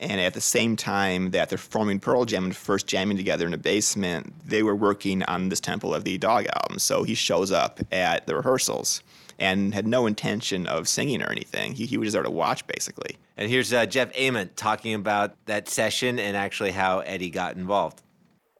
And 0.00 0.20
at 0.20 0.34
the 0.34 0.40
same 0.40 0.76
time 0.76 1.30
that 1.30 1.48
they're 1.48 1.58
forming 1.58 2.00
Pearl 2.00 2.24
Jam 2.24 2.44
and 2.44 2.56
first 2.56 2.86
jamming 2.86 3.16
together 3.16 3.46
in 3.46 3.54
a 3.54 3.58
basement, 3.58 4.34
they 4.46 4.62
were 4.62 4.74
working 4.74 5.22
on 5.24 5.48
this 5.48 5.60
Temple 5.60 5.94
of 5.94 6.04
the 6.04 6.18
Dog 6.18 6.46
album. 6.54 6.78
So 6.78 7.04
he 7.04 7.14
shows 7.14 7.52
up 7.52 7.80
at 7.92 8.26
the 8.26 8.34
rehearsals 8.34 9.02
and 9.38 9.74
had 9.74 9.86
no 9.86 10.06
intention 10.06 10.66
of 10.66 10.88
singing 10.88 11.22
or 11.22 11.30
anything. 11.30 11.74
He, 11.74 11.86
he 11.86 11.96
was 11.96 12.06
just 12.06 12.14
there 12.14 12.22
to 12.22 12.30
watch, 12.30 12.66
basically. 12.66 13.16
And 13.36 13.50
here's 13.50 13.72
uh, 13.72 13.86
Jeff 13.86 14.10
Ament 14.16 14.56
talking 14.56 14.94
about 14.94 15.34
that 15.46 15.68
session 15.68 16.18
and 16.18 16.36
actually 16.36 16.72
how 16.72 17.00
Eddie 17.00 17.30
got 17.30 17.56
involved. 17.56 18.02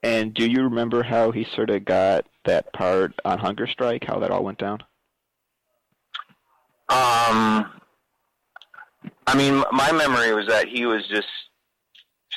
And 0.02 0.34
do 0.34 0.46
you 0.46 0.62
remember 0.62 1.02
how 1.02 1.30
he 1.30 1.46
sort 1.54 1.70
of 1.70 1.84
got 1.84 2.26
that 2.44 2.72
part 2.72 3.14
on 3.24 3.38
Hunger 3.38 3.66
Strike? 3.66 4.04
How 4.04 4.18
that 4.18 4.30
all 4.30 4.44
went 4.44 4.58
down? 4.58 4.82
Um, 6.90 7.70
I 9.26 9.36
mean, 9.36 9.62
my 9.72 9.92
memory 9.92 10.32
was 10.34 10.46
that 10.48 10.68
he 10.68 10.86
was 10.86 11.06
just 11.08 11.28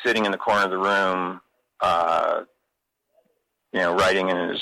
sitting 0.05 0.25
in 0.25 0.31
the 0.31 0.37
corner 0.37 0.65
of 0.65 0.71
the 0.71 0.77
room, 0.77 1.41
uh, 1.81 2.41
you 3.73 3.79
know, 3.79 3.93
writing 3.95 4.29
in 4.29 4.49
his 4.49 4.61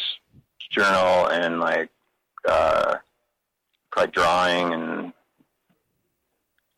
journal 0.71 1.27
and 1.27 1.59
like, 1.59 1.89
uh, 2.47 2.95
like 3.95 4.11
drawing 4.11 4.73
and 4.73 5.13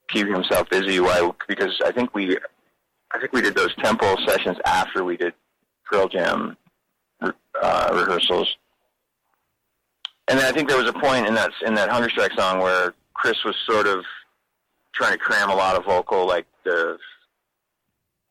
keeping 0.10 0.34
himself 0.34 0.70
busy. 0.70 1.00
Why? 1.00 1.32
Because 1.48 1.80
I 1.84 1.92
think 1.92 2.13
we, 2.13 2.38
I 3.12 3.20
think 3.20 3.34
we 3.34 3.42
did 3.42 3.56
those 3.56 3.74
temple 3.76 4.16
sessions 4.26 4.58
after 4.66 5.04
we 5.04 5.18
did 5.18 5.34
Pearl 5.86 6.08
Jam 6.08 6.58
uh, 7.22 7.90
rehearsals. 7.94 8.56
And 10.28 10.38
then 10.38 10.46
I 10.46 10.52
think 10.52 10.68
there 10.68 10.78
was 10.78 10.90
a 10.90 10.94
point 10.94 11.26
in 11.26 11.34
that 11.36 11.52
in 11.66 11.74
that 11.76 11.90
Hunger 11.90 12.10
Strike 12.10 12.34
song 12.34 12.60
where 12.60 12.94
Chris 13.13 13.38
was 13.46 13.56
sort 13.66 13.88
of 13.88 14.04
trying 14.93 15.13
to 15.13 15.17
cram 15.17 15.50
a 15.50 15.56
lot 15.56 15.76
of 15.76 15.86
vocal, 15.86 16.28
like 16.28 16.45
the 16.63 16.97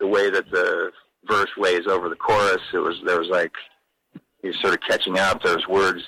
the 0.00 0.06
way 0.06 0.30
that 0.30 0.50
the 0.50 0.90
verse 1.26 1.50
lays 1.56 1.86
over 1.86 2.08
the 2.08 2.16
chorus. 2.16 2.62
It 2.72 2.78
was 2.78 2.96
there 3.04 3.18
was 3.18 3.28
like 3.28 3.52
he 4.42 4.48
was 4.48 4.60
sort 4.60 4.74
of 4.74 4.80
catching 4.80 5.18
up. 5.18 5.42
There 5.42 5.54
was 5.54 5.66
words 5.66 6.02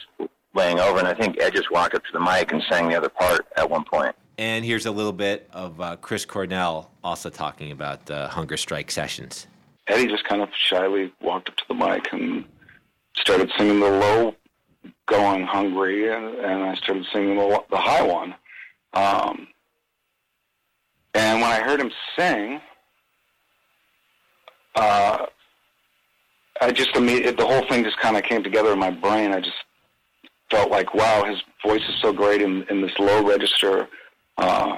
laying 0.55 0.79
over, 0.79 0.99
and 0.99 1.09
I 1.09 1.15
think 1.15 1.41
Ed 1.41 1.55
just 1.55 1.71
walked 1.71 1.95
up 1.95 2.05
to 2.05 2.13
the 2.13 2.21
mic 2.21 2.53
and 2.53 2.63
sang 2.69 2.89
the 2.89 2.97
other 2.97 3.09
part 3.09 3.47
at 3.57 3.69
one 3.69 3.85
point. 3.85 4.15
And 4.39 4.65
here's 4.65 4.87
a 4.87 4.93
little 4.93 5.13
bit 5.13 5.49
of 5.53 5.81
uh, 5.81 5.97
Chris 5.97 6.25
Cornell 6.25 6.93
also 7.03 7.29
talking 7.29 7.73
about 7.73 8.07
the 8.07 8.29
hunger 8.29 8.57
strike 8.57 8.91
sessions. 8.91 9.49
Eddie 9.89 10.07
just 10.07 10.25
kind 10.25 10.43
of 10.43 10.49
shyly 10.55 11.13
walked 11.21 11.49
up 11.49 11.57
to 11.57 11.65
the 11.69 11.75
mic 11.75 12.13
and 12.13 12.45
started 13.17 13.51
singing 13.57 13.81
the 13.81 13.91
low 13.91 14.37
going 15.07 15.45
hungry 15.45 16.15
and, 16.15 16.37
and 16.37 16.63
I 16.63 16.75
started 16.77 17.05
singing 17.13 17.37
the, 17.37 17.65
the 17.71 17.79
high 17.79 18.03
one. 18.03 18.35
Um, 18.93 19.49
and 21.15 21.41
when 21.41 21.51
I 21.51 21.61
heard 21.61 21.81
him 21.81 21.91
sing, 22.17 22.61
uh, 24.75 25.27
I 26.61 26.73
just 26.73 26.95
immediately, 26.97 27.33
the 27.33 27.47
whole 27.47 27.67
thing 27.69 27.85
just 27.85 27.99
kind 27.99 28.17
of 28.17 28.23
came 28.25 28.43
together 28.43 28.73
in 28.73 28.79
my 28.79 28.91
brain. 28.91 29.33
I 29.33 29.41
just 29.41 29.57
felt 30.51 30.71
like, 30.71 30.95
wow, 30.95 31.25
his 31.25 31.43
voice 31.65 31.83
is 31.89 31.95
so 32.01 32.13
great 32.13 32.43
in, 32.43 32.65
in 32.71 32.81
this 32.81 32.93
low 32.99 33.25
register. 33.25 33.89
Uh, 34.37 34.77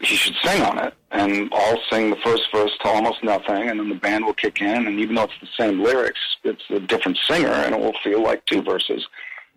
he 0.00 0.14
should 0.14 0.34
sing 0.44 0.62
on 0.62 0.78
it, 0.78 0.94
and 1.10 1.50
I'll 1.52 1.80
sing 1.90 2.10
the 2.10 2.16
first 2.16 2.42
verse 2.54 2.70
to 2.82 2.88
almost 2.88 3.24
nothing, 3.24 3.68
and 3.68 3.80
then 3.80 3.88
the 3.88 3.94
band 3.94 4.24
will 4.24 4.34
kick 4.34 4.60
in, 4.60 4.86
and 4.86 5.00
even 5.00 5.14
though 5.14 5.24
it's 5.24 5.32
the 5.40 5.48
same 5.58 5.82
lyrics, 5.82 6.20
it's 6.44 6.62
a 6.70 6.80
different 6.80 7.18
singer, 7.28 7.48
and 7.48 7.74
it 7.74 7.80
will 7.80 7.96
feel 8.04 8.22
like 8.22 8.44
two 8.44 8.62
verses. 8.62 9.06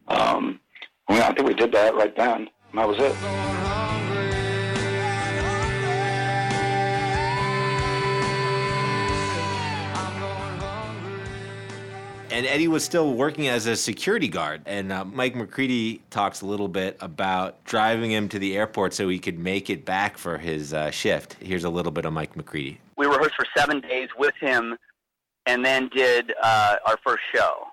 Um, 0.07 0.59
I, 1.09 1.21
I 1.21 1.33
think 1.33 1.47
we 1.47 1.53
did 1.53 1.73
that 1.73 1.93
right 1.93 2.15
then, 2.15 2.49
and 2.71 2.79
that 2.79 2.87
was 2.87 2.97
it. 2.99 3.98
And 12.31 12.45
Eddie 12.45 12.67
was 12.67 12.83
still 12.83 13.13
working 13.13 13.47
as 13.47 13.65
a 13.65 13.75
security 13.75 14.27
guard. 14.27 14.61
And 14.65 14.91
uh, 14.91 15.05
Mike 15.05 15.35
McCready 15.35 16.01
talks 16.09 16.41
a 16.41 16.45
little 16.45 16.67
bit 16.67 16.97
about 17.01 17.63
driving 17.63 18.11
him 18.11 18.29
to 18.29 18.39
the 18.39 18.55
airport 18.55 18.93
so 18.93 19.09
he 19.09 19.19
could 19.19 19.39
make 19.39 19.69
it 19.69 19.83
back 19.83 20.17
for 20.17 20.37
his 20.37 20.73
uh, 20.73 20.91
shift. 20.91 21.35
Here's 21.41 21.63
a 21.63 21.69
little 21.69 21.91
bit 21.91 22.05
of 22.05 22.13
Mike 22.13 22.35
McCready. 22.35 22.79
We 22.97 23.07
rehearsed 23.07 23.35
for 23.35 23.45
seven 23.57 23.81
days 23.81 24.09
with 24.17 24.35
him, 24.39 24.77
and 25.45 25.65
then 25.65 25.89
did 25.95 26.33
uh, 26.41 26.75
our 26.85 26.97
first 27.03 27.23
show 27.33 27.65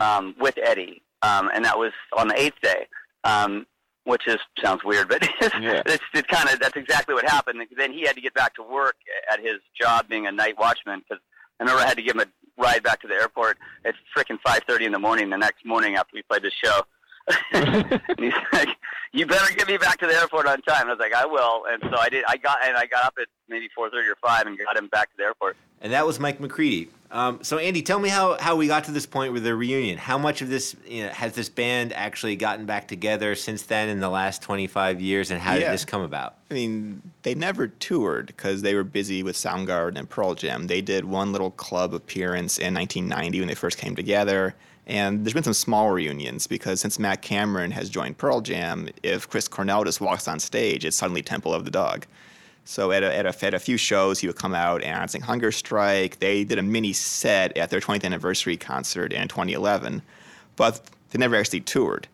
um, 0.00 0.34
with 0.40 0.56
Eddie, 0.62 1.02
um, 1.22 1.50
and 1.54 1.64
that 1.64 1.78
was 1.78 1.92
on 2.16 2.28
the 2.28 2.40
eighth 2.40 2.60
day. 2.62 2.86
Um, 3.24 3.66
which 4.04 4.26
is 4.26 4.38
sounds 4.62 4.82
weird, 4.82 5.08
but 5.08 5.22
it's, 5.40 5.54
it's, 5.86 6.04
it's 6.14 6.28
kind 6.28 6.48
of 6.48 6.58
that's 6.58 6.76
exactly 6.76 7.14
what 7.14 7.28
happened. 7.28 7.60
Then 7.76 7.92
he 7.92 8.00
had 8.02 8.16
to 8.16 8.22
get 8.22 8.34
back 8.34 8.54
to 8.54 8.62
work 8.62 8.96
at 9.30 9.40
his 9.40 9.56
job 9.78 10.08
being 10.08 10.26
a 10.26 10.32
night 10.32 10.58
watchman 10.58 11.00
because 11.00 11.22
I 11.60 11.64
remember 11.64 11.82
I 11.82 11.86
had 11.86 11.98
to 11.98 12.02
give 12.02 12.16
him 12.16 12.22
a 12.22 12.26
ride 12.60 12.82
back 12.82 13.00
to 13.02 13.08
the 13.08 13.14
airport 13.14 13.58
at 13.84 13.94
freaking 14.16 14.38
five 14.44 14.60
thirty 14.68 14.84
in 14.84 14.92
the 14.92 14.98
morning 14.98 15.30
the 15.30 15.38
next 15.38 15.64
morning 15.64 15.96
after 15.96 16.12
we 16.14 16.22
played 16.22 16.42
the 16.42 16.50
show. 16.50 16.82
and 17.52 18.00
he's 18.18 18.32
like, 18.52 18.68
"You 19.12 19.26
better 19.26 19.54
get 19.54 19.68
me 19.68 19.76
back 19.76 19.98
to 20.00 20.06
the 20.06 20.14
airport 20.14 20.46
on 20.46 20.60
time." 20.62 20.82
And 20.82 20.90
I 20.90 20.94
was 20.94 21.00
like, 21.00 21.14
"I 21.14 21.26
will." 21.26 21.64
And 21.68 21.82
so 21.82 21.98
I 21.98 22.08
did. 22.08 22.24
I 22.26 22.36
got 22.36 22.58
and 22.64 22.76
I 22.76 22.86
got 22.86 23.04
up 23.04 23.14
at 23.20 23.28
maybe 23.48 23.68
four 23.74 23.90
thirty 23.90 24.08
or 24.08 24.16
five 24.22 24.46
and 24.46 24.58
got 24.58 24.76
him 24.76 24.88
back 24.88 25.10
to 25.10 25.16
the 25.16 25.24
airport. 25.24 25.56
And 25.80 25.92
that 25.92 26.06
was 26.06 26.20
Mike 26.20 26.40
McCready. 26.40 26.90
Um, 27.12 27.42
so, 27.42 27.58
Andy, 27.58 27.82
tell 27.82 27.98
me 27.98 28.08
how, 28.08 28.38
how 28.38 28.54
we 28.54 28.68
got 28.68 28.84
to 28.84 28.92
this 28.92 29.06
point 29.06 29.32
with 29.32 29.42
the 29.42 29.54
reunion. 29.54 29.98
How 29.98 30.16
much 30.16 30.42
of 30.42 30.48
this 30.48 30.76
you 30.86 31.04
know, 31.04 31.08
has 31.08 31.32
this 31.32 31.48
band 31.48 31.92
actually 31.92 32.36
gotten 32.36 32.66
back 32.66 32.86
together 32.86 33.34
since 33.34 33.62
then 33.62 33.88
in 33.88 33.98
the 33.98 34.08
last 34.08 34.42
25 34.42 35.00
years, 35.00 35.32
and 35.32 35.40
how 35.40 35.54
did 35.54 35.72
this 35.72 35.84
come 35.84 36.02
about? 36.02 36.36
I 36.50 36.54
mean, 36.54 37.02
they 37.22 37.34
never 37.34 37.66
toured 37.66 38.28
because 38.28 38.62
they 38.62 38.76
were 38.76 38.84
busy 38.84 39.24
with 39.24 39.34
Soundgarden 39.34 39.98
and 39.98 40.08
Pearl 40.08 40.34
Jam. 40.34 40.68
They 40.68 40.82
did 40.82 41.04
one 41.04 41.32
little 41.32 41.50
club 41.50 41.94
appearance 41.94 42.58
in 42.58 42.74
1990 42.74 43.40
when 43.40 43.48
they 43.48 43.54
first 43.56 43.76
came 43.76 43.96
together. 43.96 44.54
And 44.86 45.24
there's 45.24 45.34
been 45.34 45.42
some 45.42 45.52
small 45.52 45.90
reunions 45.90 46.46
because 46.46 46.80
since 46.80 46.98
Matt 46.98 47.22
Cameron 47.22 47.70
has 47.72 47.88
joined 47.88 48.18
Pearl 48.18 48.40
Jam, 48.40 48.88
if 49.02 49.28
Chris 49.28 49.46
Cornell 49.48 49.84
just 49.84 50.00
walks 50.00 50.26
on 50.26 50.40
stage, 50.40 50.84
it's 50.84 50.96
suddenly 50.96 51.22
Temple 51.22 51.54
of 51.54 51.64
the 51.64 51.70
Dog. 51.70 52.06
So 52.70 52.92
at 52.92 53.02
a, 53.02 53.12
at 53.12 53.26
a, 53.26 53.44
at 53.46 53.52
a 53.52 53.58
few 53.58 53.76
shows, 53.76 54.20
he 54.20 54.28
would 54.28 54.36
come 54.36 54.54
out 54.54 54.84
announcing 54.84 55.22
Hunger 55.22 55.50
Strike. 55.50 56.20
They 56.20 56.44
did 56.44 56.56
a 56.56 56.62
mini 56.62 56.92
set 56.92 57.56
at 57.58 57.68
their 57.68 57.80
20th 57.80 58.04
anniversary 58.04 58.56
concert 58.56 59.12
in 59.12 59.26
2011, 59.26 60.02
but 60.54 60.80
they 61.10 61.18
never 61.18 61.34
actually 61.34 61.62
toured. 61.62 62.06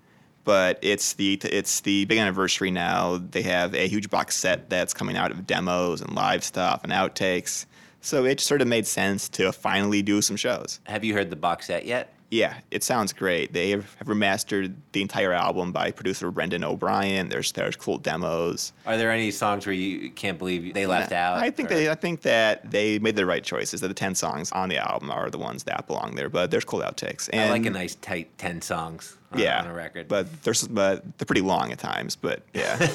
But 0.45 0.79
it's 0.81 1.13
the 1.13 1.35
it's 1.43 1.81
the 1.81 2.07
big 2.07 2.17
anniversary 2.17 2.71
now. 2.71 3.19
They 3.19 3.43
have 3.43 3.75
a 3.75 3.87
huge 3.87 4.09
box 4.09 4.35
set 4.35 4.71
that's 4.71 4.95
coming 4.95 5.19
out 5.19 5.31
of 5.31 5.47
demos 5.47 6.01
and 6.01 6.15
live 6.15 6.43
stuff 6.43 6.83
and 6.85 6.91
outtakes. 6.91 7.67
So 8.01 8.25
it 8.25 8.41
sort 8.41 8.63
of 8.63 8.69
made 8.69 8.87
sense 8.87 9.29
to 9.31 9.53
finally 9.53 10.01
do 10.01 10.23
some 10.23 10.37
shows. 10.37 10.81
Have 10.85 11.05
you 11.05 11.13
heard 11.13 11.29
the 11.29 11.37
box 11.37 11.67
set 11.67 11.85
yet? 11.85 12.16
Yeah, 12.31 12.59
it 12.73 12.83
sounds 12.83 13.13
great. 13.13 13.53
They 13.53 13.71
have 13.71 13.95
have 13.95 14.09
remastered 14.09 14.75
the 14.93 15.01
entire 15.01 15.33
album 15.33 15.71
by 15.71 15.93
producer 15.93 16.31
Brendan 16.31 16.65
O'Brien. 16.65 17.29
There's 17.29 17.53
there's 17.53 17.77
cool 17.77 17.99
demos. 17.99 18.73
Are 18.85 18.97
there 18.97 19.13
any 19.13 19.31
songs 19.31 19.65
where 19.65 19.75
you 19.75 20.11
can't 20.11 20.37
believe 20.37 20.75
they 20.75 20.87
left 20.87 21.13
out? 21.13 21.39
I 21.39 21.51
think 21.51 21.71
or- 21.71 21.75
they 21.75 21.91
I 21.91 21.95
think 21.95 22.23
that 22.23 22.69
they 22.71 22.99
made 22.99 23.15
the 23.15 23.27
right 23.27 23.45
choices. 23.45 23.81
That 23.81 23.89
the 23.89 23.95
ten 23.95 24.15
songs 24.15 24.51
on 24.53 24.69
the 24.69 24.79
album 24.79 25.11
are 25.11 25.31
the 25.31 25.39
ones 25.39 25.65
that 25.65 25.87
belong 25.87 26.17
there. 26.17 26.29
But 26.29 26.51
there's 26.51 26.65
cool 26.65 26.81
outtakes. 26.81 27.33
I 27.33 27.49
like 27.51 27.67
a 27.67 27.71
nice 27.71 27.95
tight 27.95 28.37
10 28.39 28.61
songs 28.61 29.17
on, 29.33 29.39
yeah, 29.39 29.61
on 29.61 29.69
a 29.69 29.75
record. 29.75 30.09
But 30.09 30.43
there's 30.43 30.67
but 30.67 31.05
they're 31.19 31.27
pretty 31.27 31.43
long 31.43 31.71
at 31.71 31.79
times. 31.79 32.17
But 32.17 32.43
yeah, 32.55 32.89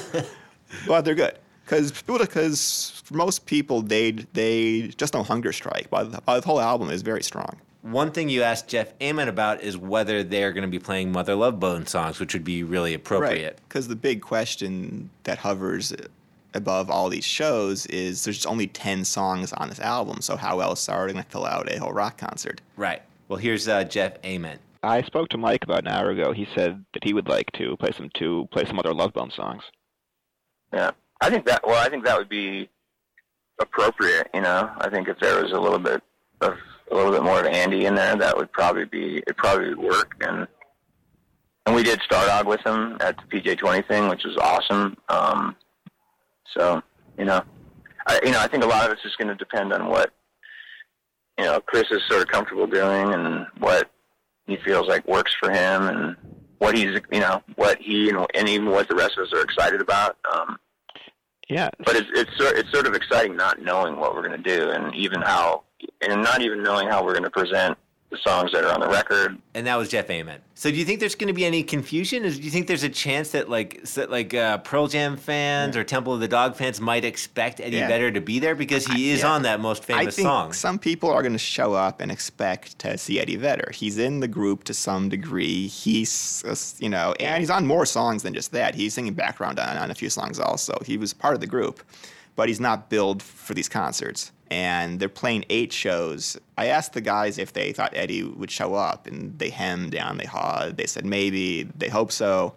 but 0.86 1.06
they're 1.06 1.14
good 1.14 1.38
because 1.64 2.02
because 2.02 3.00
for 3.04 3.14
most 3.14 3.46
people 3.46 3.80
they 3.80 4.10
they 4.34 4.88
just 4.98 5.14
know 5.14 5.22
Hunger 5.22 5.52
Strike. 5.52 5.88
But 5.88 6.12
the 6.26 6.40
whole 6.46 6.60
album 6.60 6.90
is 6.90 7.00
very 7.00 7.22
strong. 7.22 7.58
One 7.82 8.12
thing 8.12 8.28
you 8.28 8.42
asked 8.42 8.68
Jeff 8.68 8.92
Ament 9.00 9.28
about 9.28 9.60
is 9.60 9.76
whether 9.76 10.22
they're 10.22 10.52
going 10.52 10.62
to 10.62 10.68
be 10.68 10.78
playing 10.78 11.10
Mother 11.10 11.34
Love 11.34 11.58
Bone 11.58 11.84
songs, 11.86 12.20
which 12.20 12.32
would 12.32 12.44
be 12.44 12.62
really 12.62 12.94
appropriate. 12.94 13.58
Because 13.68 13.88
the 13.88 13.96
big 13.96 14.22
question 14.22 15.10
that 15.24 15.38
hovers 15.38 15.92
above 16.54 16.90
all 16.90 17.08
these 17.08 17.24
shows 17.24 17.86
is 17.86 18.22
there's 18.22 18.46
only 18.46 18.68
10 18.68 19.04
songs 19.04 19.52
on 19.54 19.68
this 19.68 19.80
album, 19.80 20.20
so 20.20 20.36
how 20.36 20.60
else 20.60 20.88
are 20.88 21.06
they 21.08 21.12
going 21.12 21.24
to 21.24 21.30
fill 21.30 21.44
out 21.44 21.72
a 21.72 21.78
whole 21.80 21.92
rock 21.92 22.18
concert? 22.18 22.60
Right. 22.76 23.02
Well, 23.28 23.38
here's 23.38 23.66
uh, 23.66 23.82
Jeff 23.82 24.12
Ament. 24.22 24.60
I 24.84 25.02
spoke 25.02 25.28
to 25.30 25.38
Mike 25.38 25.64
about 25.64 25.80
an 25.80 25.88
hour 25.88 26.10
ago. 26.10 26.32
He 26.32 26.46
said 26.54 26.84
that 26.94 27.02
he 27.02 27.14
would 27.14 27.28
like 27.28 27.50
to 27.52 27.76
play 27.78 27.90
some 27.96 28.10
to 28.14 28.48
play 28.52 28.64
some 28.64 28.78
other 28.78 28.92
Love 28.92 29.12
Bone 29.12 29.30
songs. 29.30 29.62
Yeah, 30.72 30.90
I 31.20 31.30
think 31.30 31.46
that. 31.46 31.66
Well, 31.66 31.84
I 31.84 31.88
think 31.88 32.04
that 32.04 32.18
would 32.18 32.28
be 32.28 32.68
appropriate. 33.60 34.28
You 34.34 34.40
know, 34.40 34.70
I 34.78 34.90
think 34.90 35.08
if 35.08 35.20
there 35.20 35.40
was 35.40 35.52
a 35.52 35.60
little 35.60 35.78
bit 35.78 36.02
of 36.40 36.54
a 36.92 36.94
little 36.94 37.12
bit 37.12 37.22
more 37.22 37.40
of 37.40 37.46
Andy 37.46 37.86
in 37.86 37.94
there, 37.94 38.16
that 38.16 38.36
would 38.36 38.52
probably 38.52 38.84
be 38.84 39.22
it. 39.26 39.36
Probably 39.36 39.70
would 39.70 39.78
work. 39.78 40.12
And 40.20 40.46
and 41.66 41.74
we 41.74 41.82
did 41.82 42.00
Star 42.02 42.26
Dog 42.26 42.46
with 42.46 42.60
him 42.66 42.98
at 43.00 43.16
the 43.16 43.40
PJ 43.40 43.58
Twenty 43.58 43.82
thing, 43.82 44.08
which 44.08 44.24
was 44.24 44.36
awesome. 44.36 44.96
Um, 45.08 45.56
so 46.56 46.82
you 47.18 47.24
know, 47.24 47.42
I 48.06 48.20
you 48.24 48.30
know 48.32 48.40
I 48.40 48.48
think 48.48 48.64
a 48.64 48.68
lot 48.68 48.86
of 48.86 48.92
it's 48.92 49.02
just 49.02 49.18
going 49.18 49.28
to 49.28 49.34
depend 49.34 49.72
on 49.72 49.88
what 49.88 50.12
you 51.38 51.44
know 51.44 51.60
Chris 51.60 51.90
is 51.90 52.02
sort 52.08 52.22
of 52.22 52.28
comfortable 52.28 52.66
doing 52.66 53.14
and 53.14 53.46
what 53.58 53.90
he 54.46 54.56
feels 54.64 54.86
like 54.88 55.06
works 55.06 55.34
for 55.40 55.50
him 55.50 55.88
and 55.88 56.16
what 56.58 56.76
he's 56.76 57.00
you 57.10 57.20
know 57.20 57.42
what 57.56 57.78
he 57.80 58.10
and, 58.10 58.26
and 58.34 58.48
even 58.48 58.70
what 58.70 58.88
the 58.88 58.94
rest 58.94 59.16
of 59.16 59.26
us 59.26 59.32
are 59.32 59.42
excited 59.42 59.80
about. 59.80 60.16
Um, 60.32 60.58
Yeah, 61.48 61.70
but 61.84 61.96
it's 61.96 62.08
it's 62.14 62.32
it's 62.38 62.70
sort 62.72 62.86
of 62.86 62.94
exciting 62.94 63.36
not 63.36 63.62
knowing 63.62 63.96
what 63.96 64.14
we're 64.14 64.26
going 64.26 64.42
to 64.42 64.56
do 64.56 64.70
and 64.70 64.94
even 64.94 65.22
how 65.22 65.64
and 66.00 66.22
not 66.22 66.42
even 66.42 66.62
knowing 66.62 66.88
how 66.88 67.04
we're 67.04 67.12
going 67.12 67.24
to 67.24 67.30
present 67.30 67.76
the 68.10 68.18
songs 68.18 68.52
that 68.52 68.62
are 68.62 68.70
on 68.74 68.78
the 68.80 68.88
record. 68.88 69.38
And 69.54 69.66
that 69.66 69.76
was 69.76 69.88
Jeff 69.88 70.10
Ament. 70.10 70.42
So, 70.54 70.70
do 70.70 70.76
you 70.76 70.84
think 70.84 71.00
there's 71.00 71.14
going 71.14 71.28
to 71.28 71.32
be 71.32 71.46
any 71.46 71.62
confusion? 71.62 72.26
Is, 72.26 72.36
do 72.38 72.44
you 72.44 72.50
think 72.50 72.66
there's 72.66 72.82
a 72.82 72.88
chance 72.90 73.30
that 73.30 73.48
like 73.48 73.80
so, 73.84 74.04
like 74.04 74.34
uh, 74.34 74.58
Pearl 74.58 74.86
Jam 74.86 75.16
fans 75.16 75.78
or 75.78 75.82
Temple 75.82 76.12
of 76.12 76.20
the 76.20 76.28
Dog 76.28 76.54
fans 76.54 76.78
might 76.78 77.06
expect 77.06 77.58
Eddie 77.58 77.78
Yeah. 77.78 77.88
Vedder 77.88 78.10
to 78.12 78.20
be 78.20 78.38
there 78.38 78.54
because 78.54 78.86
he 78.86 79.12
is 79.12 79.20
Yeah. 79.20 79.32
on 79.32 79.42
that 79.44 79.60
most 79.60 79.84
I 79.84 80.00
famous 80.00 80.16
think 80.16 80.26
song? 80.26 80.52
some 80.52 80.78
people 80.78 81.10
are 81.10 81.22
going 81.22 81.32
to 81.32 81.38
show 81.38 81.72
up 81.72 82.02
and 82.02 82.12
expect 82.12 82.78
to 82.80 82.98
see 82.98 83.18
Eddie 83.18 83.36
Vedder. 83.36 83.70
He's 83.72 83.96
in 83.96 84.20
the 84.20 84.28
group 84.28 84.64
to 84.64 84.74
some 84.74 85.08
degree. 85.08 85.66
He's, 85.68 86.44
uh, 86.46 86.54
you 86.84 86.90
know, 86.90 87.14
and 87.18 87.40
he's 87.40 87.50
on 87.50 87.66
more 87.66 87.86
songs 87.86 88.24
than 88.24 88.34
just 88.34 88.52
that. 88.52 88.74
He's 88.74 88.92
singing 88.92 89.14
background 89.14 89.58
on, 89.58 89.78
on 89.78 89.90
a 89.90 89.94
few 89.94 90.10
songs 90.10 90.38
also. 90.38 90.76
He 90.84 90.98
was 90.98 91.14
part 91.14 91.32
of 91.34 91.40
the 91.40 91.46
group, 91.46 91.82
but 92.36 92.48
he's 92.48 92.60
not 92.60 92.88
billed 92.90 93.22
for 93.22 93.54
these 93.54 93.68
concerts. 93.68 94.32
And 94.50 95.00
they're 95.00 95.08
playing 95.08 95.46
eight 95.48 95.72
shows. 95.72 96.36
I 96.58 96.66
asked 96.66 96.92
the 96.92 97.00
guys 97.00 97.38
if 97.38 97.54
they 97.54 97.72
thought 97.72 97.92
Eddie 97.96 98.22
would 98.22 98.50
show 98.50 98.74
up, 98.74 99.06
and 99.06 99.38
they 99.38 99.48
hemmed 99.48 99.94
and 99.94 100.20
they 100.20 100.26
hawed. 100.26 100.76
They 100.76 100.86
said 100.86 101.06
maybe, 101.06 101.62
they 101.62 101.88
hope 101.88 102.12
so. 102.12 102.54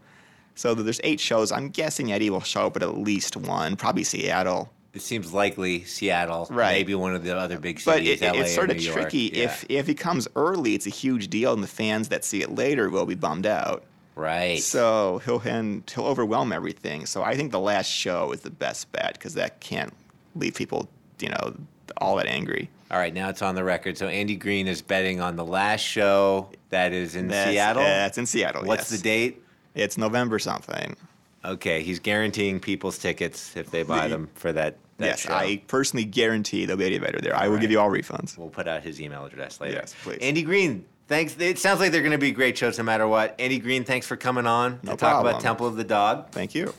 So 0.56 0.74
there's 0.74 1.00
eight 1.04 1.20
shows. 1.20 1.52
I'm 1.52 1.70
guessing 1.70 2.12
Eddie 2.12 2.30
will 2.30 2.42
show 2.42 2.68
up 2.68 2.76
at 2.76 2.84
at 2.84 2.98
least 2.98 3.36
one, 3.38 3.76
probably 3.78 4.04
Seattle. 4.04 4.72
It 4.94 5.02
seems 5.02 5.34
likely 5.34 5.84
Seattle, 5.84 6.48
Right. 6.50 6.72
maybe 6.74 6.96
one 6.96 7.14
of 7.16 7.24
the 7.26 7.38
other 7.38 7.60
big 7.60 7.82
But 7.84 7.96
cities, 7.98 8.22
it, 8.22 8.34
LA 8.34 8.42
it's 8.42 8.56
sort 8.56 8.72
of 8.72 8.82
tricky. 8.82 9.32
Yeah. 9.34 9.44
If 9.46 9.66
if 9.68 9.88
he 9.88 9.94
comes 9.94 10.28
early, 10.38 10.74
it's 10.76 10.88
a 10.88 10.90
huge 10.90 11.30
deal, 11.30 11.52
and 11.54 11.62
the 11.62 11.68
fans 11.68 12.08
that 12.10 12.24
see 12.24 12.42
it 12.42 12.56
later 12.56 12.90
will 12.90 13.06
be 13.06 13.16
bummed 13.16 13.46
out. 13.46 13.84
Right. 14.16 14.60
So 14.62 15.22
he'll 15.26 15.40
and 15.40 15.90
he'll 15.94 16.06
overwhelm 16.06 16.52
everything. 16.52 17.06
So 17.06 17.24
I 17.24 17.36
think 17.36 17.52
the 17.52 17.60
last 17.60 17.88
show 17.90 18.32
is 18.32 18.42
the 18.42 18.50
best 18.52 18.92
bet 18.92 19.14
because 19.14 19.34
that 19.36 19.60
can't 19.60 19.94
leave 20.36 20.56
people, 20.56 20.90
you 21.20 21.30
know, 21.30 21.56
all 21.98 22.16
that 22.18 22.28
angry. 22.28 22.70
All 22.92 23.00
right, 23.00 23.14
now 23.14 23.30
it's 23.30 23.42
on 23.42 23.56
the 23.56 23.64
record. 23.64 23.98
So 23.98 24.08
Andy 24.08 24.36
Green 24.36 24.68
is 24.68 24.82
betting 24.82 25.20
on 25.20 25.36
the 25.36 25.46
last 25.46 25.82
show 25.82 26.50
that 26.70 26.94
is 26.94 27.16
in 27.16 27.28
That's- 27.28 27.50
Seattle. 27.54 27.84
That's 27.84 28.18
in 28.18 28.26
Seattle. 28.26 28.64
What's 28.64 28.92
yes. 28.92 29.02
the 29.02 29.04
date? 29.04 29.44
It's 29.74 29.98
November 29.98 30.38
something. 30.40 30.96
Okay, 31.44 31.82
he's 31.84 32.00
guaranteeing 32.00 32.60
people's 32.60 32.98
tickets 32.98 33.56
if 33.56 33.72
they 33.72 33.84
buy 33.84 34.08
The- 34.08 34.16
them 34.16 34.30
for 34.36 34.52
that. 34.54 34.78
that 34.98 35.06
yes, 35.08 35.20
show. 35.22 35.34
I 35.34 35.62
personally 35.68 36.06
guarantee 36.06 36.66
there'll 36.66 36.78
be 36.80 36.96
a 36.96 37.00
better 37.00 37.20
there. 37.20 37.36
I 37.36 37.48
will 37.48 37.58
give 37.58 37.72
you 37.72 37.80
all 37.80 37.90
refunds. 37.90 38.38
We'll 38.38 38.50
put 38.50 38.68
out 38.68 38.82
his 38.84 39.02
email 39.02 39.26
address 39.26 39.60
later. 39.60 39.76
Yes, 39.76 39.94
please. 40.04 40.20
Andy 40.22 40.42
Green, 40.44 40.86
thanks. 41.08 41.36
It 41.40 41.60
sounds 41.60 41.80
like 41.80 41.92
they're 41.92 42.02
going 42.02 42.12
to 42.12 42.18
be 42.18 42.32
great 42.32 42.58
shows 42.58 42.78
no 42.78 42.84
matter 42.84 43.08
what. 43.08 43.36
Andy 43.40 43.60
Green, 43.60 43.84
thanks 43.84 44.08
for 44.08 44.16
coming 44.16 44.46
on 44.48 44.80
No 44.84 44.92
to 44.92 44.98
talk 44.98 45.22
about 45.22 45.42
Temple 45.42 45.68
of 45.68 45.76
the 45.76 45.84
Dog. 45.84 46.30
Thank 46.32 46.56
you. 46.56 46.74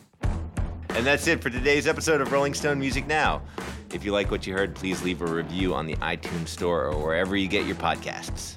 And 0.91 1.05
that's 1.05 1.27
it 1.27 1.43
for 1.43 1.51
today's 1.51 1.87
episode 1.87 2.21
of 2.21 2.33
Rolling 2.33 2.55
Stone 2.55 2.79
Music 2.79 3.07
Now. 3.07 3.43
If 3.93 4.05
you 4.05 4.13
like 4.13 4.31
what 4.31 4.47
you 4.47 4.55
heard, 4.55 4.75
please 4.75 5.03
leave 5.03 5.21
a 5.21 5.27
review 5.27 5.75
on 5.75 5.87
the 5.87 5.97
iTunes 5.97 6.49
Store 6.49 6.87
or 6.87 7.03
wherever 7.03 7.37
you 7.37 7.49
get 7.49 7.67
your 7.67 7.77
podcasts. 7.77 8.57